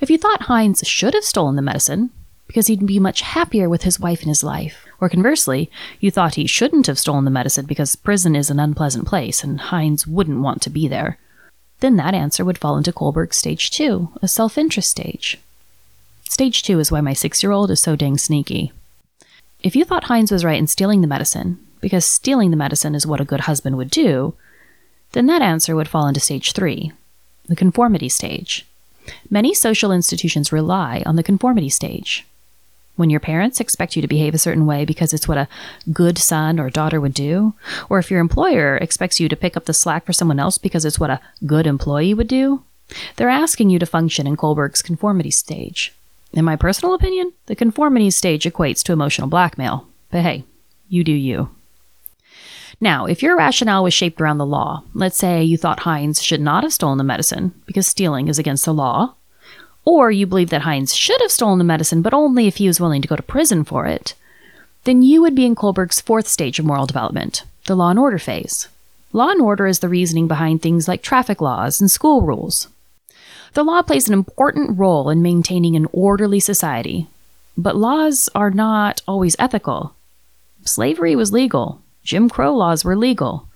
If 0.00 0.08
you 0.08 0.16
thought 0.16 0.44
Heinz 0.44 0.80
should 0.88 1.12
have 1.12 1.24
stolen 1.24 1.56
the 1.56 1.60
medicine, 1.60 2.08
because 2.46 2.68
he'd 2.68 2.86
be 2.86 2.98
much 2.98 3.20
happier 3.20 3.68
with 3.68 3.82
his 3.82 4.00
wife 4.00 4.22
in 4.22 4.30
his 4.30 4.42
life, 4.42 4.86
or 5.02 5.10
conversely, 5.10 5.70
you 6.00 6.10
thought 6.10 6.36
he 6.36 6.46
shouldn't 6.46 6.86
have 6.86 6.98
stolen 6.98 7.26
the 7.26 7.30
medicine 7.30 7.66
because 7.66 7.94
prison 7.94 8.34
is 8.34 8.48
an 8.48 8.58
unpleasant 8.58 9.06
place 9.06 9.44
and 9.44 9.60
Heinz 9.60 10.06
wouldn't 10.06 10.40
want 10.40 10.62
to 10.62 10.70
be 10.70 10.88
there, 10.88 11.18
then 11.80 11.96
that 11.96 12.14
answer 12.14 12.44
would 12.44 12.58
fall 12.58 12.76
into 12.76 12.92
Kohlberg's 12.92 13.36
stage 13.36 13.70
two, 13.70 14.10
a 14.22 14.28
self 14.28 14.56
interest 14.56 14.90
stage. 14.90 15.38
Stage 16.28 16.62
two 16.62 16.78
is 16.78 16.90
why 16.90 17.00
my 17.00 17.12
six 17.12 17.42
year 17.42 17.52
old 17.52 17.70
is 17.70 17.82
so 17.82 17.96
dang 17.96 18.18
sneaky. 18.18 18.72
If 19.62 19.76
you 19.76 19.84
thought 19.84 20.04
Heinz 20.04 20.30
was 20.30 20.44
right 20.44 20.58
in 20.58 20.66
stealing 20.66 21.00
the 21.00 21.06
medicine, 21.06 21.58
because 21.80 22.04
stealing 22.04 22.50
the 22.50 22.56
medicine 22.56 22.94
is 22.94 23.06
what 23.06 23.20
a 23.20 23.24
good 23.24 23.40
husband 23.40 23.76
would 23.76 23.90
do, 23.90 24.34
then 25.12 25.26
that 25.26 25.42
answer 25.42 25.76
would 25.76 25.88
fall 25.88 26.06
into 26.06 26.20
stage 26.20 26.52
three, 26.52 26.92
the 27.46 27.56
conformity 27.56 28.08
stage. 28.08 28.66
Many 29.30 29.54
social 29.54 29.92
institutions 29.92 30.52
rely 30.52 31.02
on 31.06 31.16
the 31.16 31.22
conformity 31.22 31.68
stage. 31.68 32.24
When 32.96 33.10
your 33.10 33.20
parents 33.20 33.60
expect 33.60 33.96
you 33.96 34.02
to 34.02 34.08
behave 34.08 34.34
a 34.34 34.38
certain 34.38 34.66
way 34.66 34.84
because 34.84 35.12
it's 35.12 35.26
what 35.26 35.38
a 35.38 35.48
good 35.92 36.16
son 36.16 36.60
or 36.60 36.70
daughter 36.70 37.00
would 37.00 37.14
do, 37.14 37.54
or 37.88 37.98
if 37.98 38.10
your 38.10 38.20
employer 38.20 38.76
expects 38.76 39.18
you 39.18 39.28
to 39.28 39.36
pick 39.36 39.56
up 39.56 39.64
the 39.64 39.74
slack 39.74 40.04
for 40.04 40.12
someone 40.12 40.38
else 40.38 40.58
because 40.58 40.84
it's 40.84 41.00
what 41.00 41.10
a 41.10 41.20
good 41.44 41.66
employee 41.66 42.14
would 42.14 42.28
do, 42.28 42.62
they're 43.16 43.28
asking 43.28 43.70
you 43.70 43.78
to 43.78 43.86
function 43.86 44.26
in 44.26 44.36
Kohlberg's 44.36 44.82
conformity 44.82 45.30
stage. 45.30 45.92
In 46.32 46.44
my 46.44 46.56
personal 46.56 46.94
opinion, 46.94 47.32
the 47.46 47.56
conformity 47.56 48.10
stage 48.10 48.44
equates 48.44 48.82
to 48.84 48.92
emotional 48.92 49.28
blackmail. 49.28 49.86
But 50.10 50.22
hey, 50.22 50.44
you 50.88 51.04
do 51.04 51.12
you. 51.12 51.50
Now, 52.80 53.06
if 53.06 53.22
your 53.22 53.36
rationale 53.36 53.84
was 53.84 53.94
shaped 53.94 54.20
around 54.20 54.38
the 54.38 54.46
law, 54.46 54.82
let's 54.94 55.16
say 55.16 55.42
you 55.42 55.56
thought 55.56 55.80
Heinz 55.80 56.20
should 56.20 56.40
not 56.40 56.64
have 56.64 56.72
stolen 56.72 56.98
the 56.98 57.04
medicine 57.04 57.54
because 57.66 57.86
stealing 57.86 58.28
is 58.28 58.38
against 58.38 58.64
the 58.64 58.74
law, 58.74 59.14
or 59.84 60.10
you 60.10 60.26
believe 60.26 60.50
that 60.50 60.62
Heinz 60.62 60.94
should 60.94 61.20
have 61.20 61.32
stolen 61.32 61.58
the 61.58 61.64
medicine 61.64 62.02
but 62.02 62.14
only 62.14 62.46
if 62.46 62.56
he 62.56 62.66
was 62.66 62.80
willing 62.80 63.02
to 63.02 63.08
go 63.08 63.16
to 63.16 63.22
prison 63.22 63.64
for 63.64 63.86
it, 63.86 64.14
then 64.84 65.02
you 65.02 65.22
would 65.22 65.34
be 65.34 65.46
in 65.46 65.54
Kohlberg's 65.54 66.00
fourth 66.00 66.28
stage 66.28 66.58
of 66.58 66.64
moral 66.64 66.86
development, 66.86 67.42
the 67.66 67.74
law 67.74 67.90
and 67.90 67.98
order 67.98 68.18
phase. 68.18 68.68
Law 69.12 69.30
and 69.30 69.40
order 69.40 69.66
is 69.66 69.78
the 69.78 69.88
reasoning 69.88 70.28
behind 70.28 70.60
things 70.60 70.88
like 70.88 71.02
traffic 71.02 71.40
laws 71.40 71.80
and 71.80 71.90
school 71.90 72.22
rules. 72.22 72.68
The 73.54 73.62
law 73.62 73.82
plays 73.82 74.08
an 74.08 74.14
important 74.14 74.78
role 74.78 75.08
in 75.10 75.22
maintaining 75.22 75.76
an 75.76 75.86
orderly 75.92 76.40
society, 76.40 77.06
but 77.56 77.76
laws 77.76 78.28
are 78.34 78.50
not 78.50 79.02
always 79.06 79.36
ethical. 79.38 79.94
Slavery 80.64 81.14
was 81.14 81.32
legal, 81.32 81.80
Jim 82.02 82.28
Crow 82.28 82.54
laws 82.54 82.84
were 82.84 82.96
legal, 82.96 83.46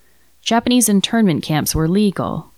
Japanese 0.41 0.89
internment 0.89 1.43
camps 1.43 1.75
were 1.75 1.89
legal. 1.89 2.53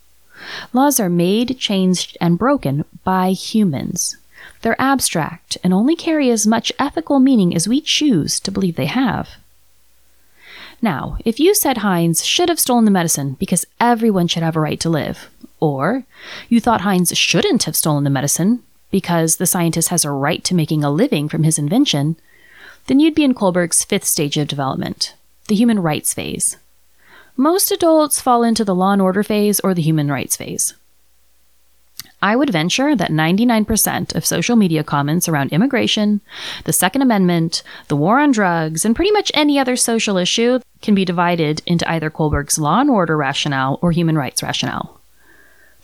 Laws 0.73 1.01
are 1.01 1.09
made, 1.09 1.59
changed, 1.59 2.17
and 2.21 2.39
broken 2.39 2.85
by 3.05 3.33
humans. 3.33 4.17
They're 4.63 4.81
abstract 4.81 5.57
and 5.65 5.73
only 5.73 5.97
carry 5.97 6.31
as 6.31 6.47
much 6.47 6.73
ethical 6.79 7.19
meaning 7.19 7.55
as 7.55 7.69
we 7.69 7.81
choose 7.81 8.39
to 8.41 8.51
believe 8.51 8.77
they 8.77 8.87
have. 8.87 9.31
Now, 10.83 11.19
if 11.25 11.39
you 11.39 11.55
said 11.55 11.79
Heinz 11.79 12.25
should 12.25 12.49
have 12.49 12.61
stolen 12.61 12.85
the 12.85 12.91
medicine 12.91 13.37
because 13.39 13.67
everyone 13.79 14.29
should 14.29 14.43
have 14.43 14.57
a 14.57 14.61
right 14.61 14.81
to 14.81 14.89
live, 14.89 15.29
or 15.61 16.05
you 16.49 16.61
thought 16.61 16.81
Heinz 16.83 17.17
shouldn't 17.17 17.65
have 17.65 17.77
stolen 17.77 18.05
the 18.05 18.11
medicine 18.11 18.63
because 18.91 19.37
the 19.37 19.47
scientist 19.47 19.89
has 19.89 20.05
a 20.05 20.11
right 20.11 20.43
to 20.45 20.55
making 20.55 20.83
a 20.83 20.91
living 20.91 21.29
from 21.29 21.43
his 21.43 21.59
invention, 21.59 22.17
then 22.87 22.99
you'd 22.99 23.15
be 23.15 23.25
in 23.25 23.35
Kohlberg's 23.35 23.85
fifth 23.85 24.05
stage 24.07 24.37
of 24.37 24.49
development, 24.49 25.15
the 25.49 25.55
human 25.55 25.81
rights 25.81 26.15
phase. 26.15 26.57
Most 27.37 27.71
adults 27.71 28.21
fall 28.21 28.43
into 28.43 28.65
the 28.65 28.75
law 28.75 28.93
and 28.93 29.03
order 29.03 29.23
phase 29.23 29.61
or 29.61 29.75
the 29.75 29.83
human 29.83 30.11
rights 30.11 30.37
phase. 30.37 30.75
I 32.23 32.37
would 32.37 32.51
venture 32.51 32.95
that 32.95 33.11
99% 33.11 34.15
of 34.15 34.27
social 34.27 34.55
media 34.55 34.85
comments 34.85 35.27
around 35.27 35.53
immigration, 35.53 36.21
the 36.65 36.73
Second 36.73 37.01
Amendment, 37.01 37.63
the 37.89 37.97
war 37.97 38.19
on 38.19 38.31
drugs, 38.31 38.85
and 38.85 38.95
pretty 38.95 39.11
much 39.11 39.33
any 39.33 39.59
other 39.59 39.75
social 39.75 40.19
issue 40.19 40.61
can 40.83 40.95
be 40.95 41.07
divided 41.07 41.63
into 41.65 41.91
either 41.91 42.11
Kohlberg's 42.11 42.59
law 42.59 42.81
and 42.81 42.91
order 42.91 43.17
rationale 43.17 43.79
or 43.81 43.93
human 43.93 44.19
rights 44.19 44.43
rationale. 44.43 45.01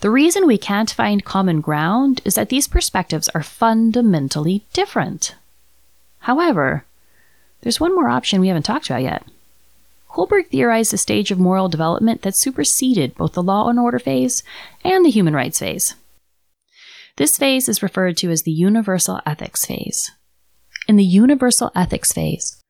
The 0.01 0.11
reason 0.11 0.45
we 0.45 0.59
can't 0.59 0.91
find 0.91 1.25
common 1.25 1.59
ground 1.59 2.21
is 2.23 2.35
that 2.35 2.49
these 2.49 2.67
perspectives 2.67 3.29
are 3.29 3.41
fundamentally 3.41 4.63
different. 4.73 5.33
However, 6.19 6.85
there's 7.61 7.79
one 7.79 7.95
more 7.95 8.09
option 8.09 8.41
we 8.41 8.47
haven't 8.49 8.63
talked 8.63 8.91
about 8.91 9.01
yet. 9.01 9.25
Kohlberg 10.17 10.47
theorized 10.47 10.93
a 10.95 10.97
stage 10.97 11.29
of 11.29 11.37
moral 11.37 11.69
development 11.69 12.23
that 12.23 12.35
superseded 12.35 13.13
both 13.15 13.33
the 13.33 13.43
law 13.43 13.69
and 13.69 13.79
order 13.79 13.99
phase 13.99 14.41
and 14.83 15.05
the 15.05 15.11
human 15.11 15.35
rights 15.35 15.59
phase. 15.59 15.93
This 17.17 17.37
phase 17.37 17.69
is 17.69 17.83
referred 17.83 18.17
to 18.17 18.31
as 18.31 18.41
the 18.41 18.51
universal 18.51 19.21
ethics 19.27 19.65
phase. 19.65 20.11
In 20.87 20.95
the 20.95 21.03
universal 21.03 21.71
ethics 21.75 22.13
phase, 22.13 22.63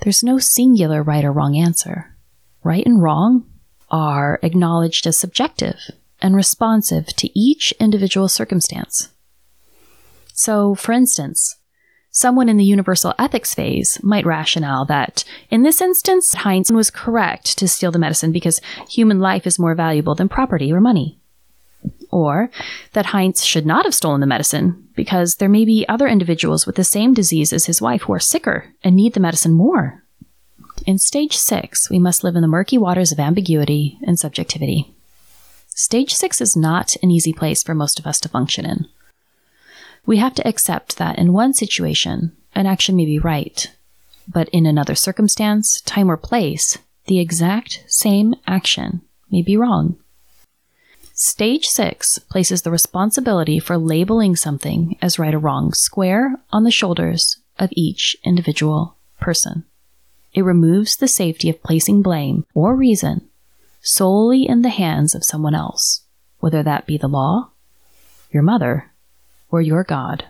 there's 0.00 0.22
no 0.22 0.38
singular 0.38 1.02
right 1.02 1.24
or 1.24 1.32
wrong 1.32 1.56
answer. 1.56 2.16
Right 2.62 2.86
and 2.86 3.02
wrong 3.02 3.50
are 3.90 4.38
acknowledged 4.42 5.06
as 5.06 5.18
subjective 5.18 5.78
and 6.22 6.34
responsive 6.34 7.08
to 7.16 7.38
each 7.38 7.72
individual 7.78 8.28
circumstance. 8.28 9.10
So, 10.32 10.74
for 10.74 10.92
instance, 10.92 11.56
Someone 12.16 12.48
in 12.48 12.58
the 12.58 12.64
universal 12.64 13.12
ethics 13.18 13.56
phase 13.56 13.98
might 14.00 14.24
rationale 14.24 14.84
that, 14.84 15.24
in 15.50 15.64
this 15.64 15.80
instance, 15.80 16.32
Heinz 16.32 16.70
was 16.70 16.88
correct 16.88 17.58
to 17.58 17.66
steal 17.66 17.90
the 17.90 17.98
medicine 17.98 18.30
because 18.30 18.60
human 18.88 19.18
life 19.18 19.48
is 19.48 19.58
more 19.58 19.74
valuable 19.74 20.14
than 20.14 20.28
property 20.28 20.72
or 20.72 20.80
money. 20.80 21.18
Or 22.12 22.50
that 22.92 23.06
Heinz 23.06 23.44
should 23.44 23.66
not 23.66 23.84
have 23.84 23.96
stolen 23.96 24.20
the 24.20 24.28
medicine 24.28 24.88
because 24.94 25.36
there 25.36 25.48
may 25.48 25.64
be 25.64 25.84
other 25.88 26.06
individuals 26.06 26.66
with 26.66 26.76
the 26.76 26.84
same 26.84 27.14
disease 27.14 27.52
as 27.52 27.66
his 27.66 27.82
wife 27.82 28.02
who 28.02 28.12
are 28.12 28.20
sicker 28.20 28.72
and 28.84 28.94
need 28.94 29.14
the 29.14 29.20
medicine 29.20 29.52
more. 29.52 30.04
In 30.86 30.98
stage 30.98 31.36
six, 31.36 31.90
we 31.90 31.98
must 31.98 32.22
live 32.22 32.36
in 32.36 32.42
the 32.42 32.48
murky 32.48 32.78
waters 32.78 33.10
of 33.10 33.18
ambiguity 33.18 33.98
and 34.06 34.20
subjectivity. 34.20 34.94
Stage 35.66 36.14
six 36.14 36.40
is 36.40 36.56
not 36.56 36.94
an 37.02 37.10
easy 37.10 37.32
place 37.32 37.64
for 37.64 37.74
most 37.74 37.98
of 37.98 38.06
us 38.06 38.20
to 38.20 38.28
function 38.28 38.64
in. 38.64 38.86
We 40.06 40.18
have 40.18 40.34
to 40.34 40.46
accept 40.46 40.98
that 40.98 41.18
in 41.18 41.32
one 41.32 41.54
situation, 41.54 42.36
an 42.54 42.66
action 42.66 42.96
may 42.96 43.06
be 43.06 43.18
right, 43.18 43.70
but 44.28 44.48
in 44.50 44.66
another 44.66 44.94
circumstance, 44.94 45.80
time, 45.82 46.10
or 46.10 46.16
place, 46.16 46.78
the 47.06 47.20
exact 47.20 47.84
same 47.86 48.34
action 48.46 49.02
may 49.30 49.42
be 49.42 49.56
wrong. 49.56 49.96
Stage 51.12 51.66
6 51.66 52.18
places 52.18 52.62
the 52.62 52.70
responsibility 52.70 53.58
for 53.58 53.78
labeling 53.78 54.36
something 54.36 54.98
as 55.00 55.18
right 55.18 55.34
or 55.34 55.38
wrong 55.38 55.72
square 55.72 56.34
on 56.50 56.64
the 56.64 56.70
shoulders 56.70 57.38
of 57.58 57.70
each 57.72 58.16
individual 58.24 58.96
person. 59.20 59.64
It 60.32 60.42
removes 60.42 60.96
the 60.96 61.08
safety 61.08 61.48
of 61.48 61.62
placing 61.62 62.02
blame 62.02 62.44
or 62.52 62.74
reason 62.74 63.28
solely 63.80 64.48
in 64.48 64.62
the 64.62 64.70
hands 64.70 65.14
of 65.14 65.22
someone 65.22 65.54
else, 65.54 66.00
whether 66.40 66.62
that 66.62 66.86
be 66.86 66.96
the 66.96 67.06
law, 67.06 67.50
your 68.32 68.42
mother, 68.42 68.90
or 69.50 69.60
your 69.60 69.84
God. 69.84 70.24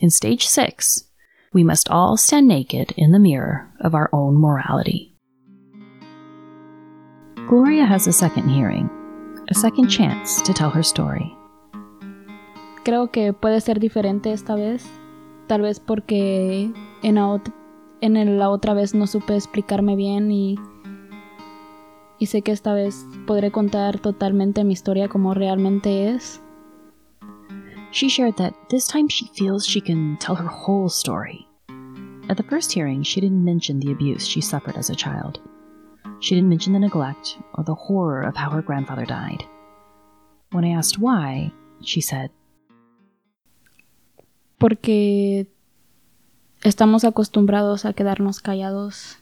In 0.00 0.10
stage 0.10 0.46
six, 0.46 1.04
we 1.52 1.64
must 1.64 1.88
all 1.90 2.16
stand 2.16 2.46
naked 2.48 2.92
in 2.96 3.12
the 3.12 3.18
mirror 3.18 3.68
of 3.80 3.94
our 3.94 4.10
own 4.12 4.36
morality. 4.36 5.14
Gloria 7.48 7.86
has 7.86 8.06
a 8.06 8.12
second 8.12 8.48
hearing, 8.48 8.90
a 9.50 9.54
second 9.54 9.88
chance 9.88 10.42
to 10.42 10.52
tell 10.52 10.70
her 10.70 10.82
story. 10.82 11.32
Creo 12.84 13.10
que 13.10 13.32
puede 13.32 13.60
ser 13.60 13.78
diferente 13.80 14.32
esta 14.32 14.54
vez, 14.54 14.84
tal 15.46 15.62
vez 15.62 15.80
porque 15.80 16.72
en 17.02 17.14
la, 17.14 17.22
ot- 17.28 17.52
en 18.00 18.38
la 18.38 18.50
otra 18.50 18.74
vez 18.74 18.94
no 18.94 19.06
supe 19.06 19.34
explicarme 19.36 19.96
bien 19.96 20.30
y, 20.30 20.56
y 22.18 22.26
sé 22.26 22.42
que 22.42 22.52
esta 22.52 22.74
vez 22.74 23.06
podré 23.26 23.50
contar 23.50 23.98
totalmente 24.00 24.64
mi 24.64 24.72
historia 24.72 25.08
como 25.08 25.34
realmente 25.34 26.10
es. 26.10 26.42
She 27.90 28.08
shared 28.08 28.36
that 28.36 28.54
this 28.68 28.86
time 28.86 29.08
she 29.08 29.26
feels 29.28 29.66
she 29.66 29.80
can 29.80 30.16
tell 30.18 30.34
her 30.34 30.48
whole 30.48 30.88
story. 30.88 31.46
At 32.28 32.36
the 32.36 32.42
first 32.42 32.72
hearing, 32.72 33.02
she 33.02 33.20
didn't 33.20 33.44
mention 33.44 33.78
the 33.78 33.92
abuse 33.92 34.26
she 34.26 34.40
suffered 34.40 34.76
as 34.76 34.90
a 34.90 34.94
child. 34.96 35.40
She 36.20 36.34
didn't 36.34 36.50
mention 36.50 36.72
the 36.72 36.78
neglect 36.78 37.38
or 37.54 37.64
the 37.64 37.74
horror 37.74 38.22
of 38.22 38.36
how 38.36 38.50
her 38.50 38.62
grandfather 38.62 39.06
died. 39.06 39.44
When 40.50 40.64
I 40.64 40.70
asked 40.70 40.98
why, 40.98 41.52
she 41.82 42.00
said, 42.00 42.30
Porque 44.58 45.46
estamos 46.62 47.04
acostumbrados 47.04 47.84
a 47.84 47.92
quedarnos 47.92 48.40
callados 48.40 49.18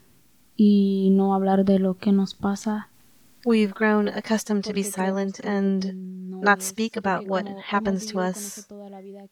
y 0.57 1.11
no 1.13 1.35
hablar 1.35 1.65
de 1.65 1.79
lo 1.79 1.99
que 1.99 2.13
nos 2.13 2.35
pasa. 2.35 2.89
We've 3.47 3.75
grown 3.75 4.09
accustomed 4.09 4.65
to 4.65 4.73
be 4.73 4.83
silent 4.83 5.39
and 5.41 6.41
not 6.41 6.63
speak 6.63 6.97
about 6.97 7.27
what 7.27 7.47
happens 7.47 8.07
to 8.07 8.21
us 8.21 8.67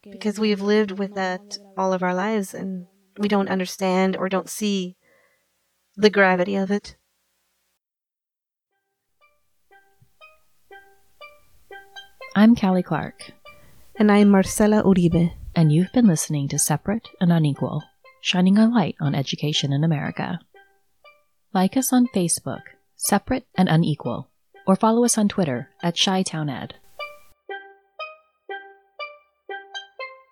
because 0.09 0.39
we've 0.39 0.61
lived 0.61 0.91
with 0.91 1.15
that 1.15 1.57
all 1.77 1.93
of 1.93 2.03
our 2.03 2.13
lives 2.13 2.53
and 2.53 2.85
we 3.17 3.27
don't 3.27 3.49
understand 3.49 4.15
or 4.15 4.29
don't 4.29 4.49
see 4.49 4.95
the 5.95 6.09
gravity 6.09 6.55
of 6.55 6.69
it. 6.71 6.95
I'm 12.35 12.55
Callie 12.55 12.83
Clark, 12.83 13.31
And 13.97 14.11
I'm 14.11 14.29
Marcela 14.29 14.83
Uribe. 14.83 15.33
and 15.55 15.71
you've 15.71 15.91
been 15.93 16.07
listening 16.07 16.47
to 16.49 16.57
Separate 16.59 17.07
and 17.21 17.31
Unequal, 17.31 17.83
shining 18.21 18.57
a 18.57 18.67
light 18.67 18.95
on 18.99 19.13
education 19.13 19.71
in 19.71 19.83
America. 19.83 20.39
Like 21.53 21.77
us 21.77 21.93
on 21.93 22.07
Facebook, 22.15 22.61
Separate 22.95 23.45
and 23.55 23.69
Unequal, 23.69 24.29
or 24.65 24.75
follow 24.75 25.03
us 25.03 25.17
on 25.17 25.27
Twitter 25.27 25.69
at 25.81 25.95
ChiTownEd. 25.95 26.71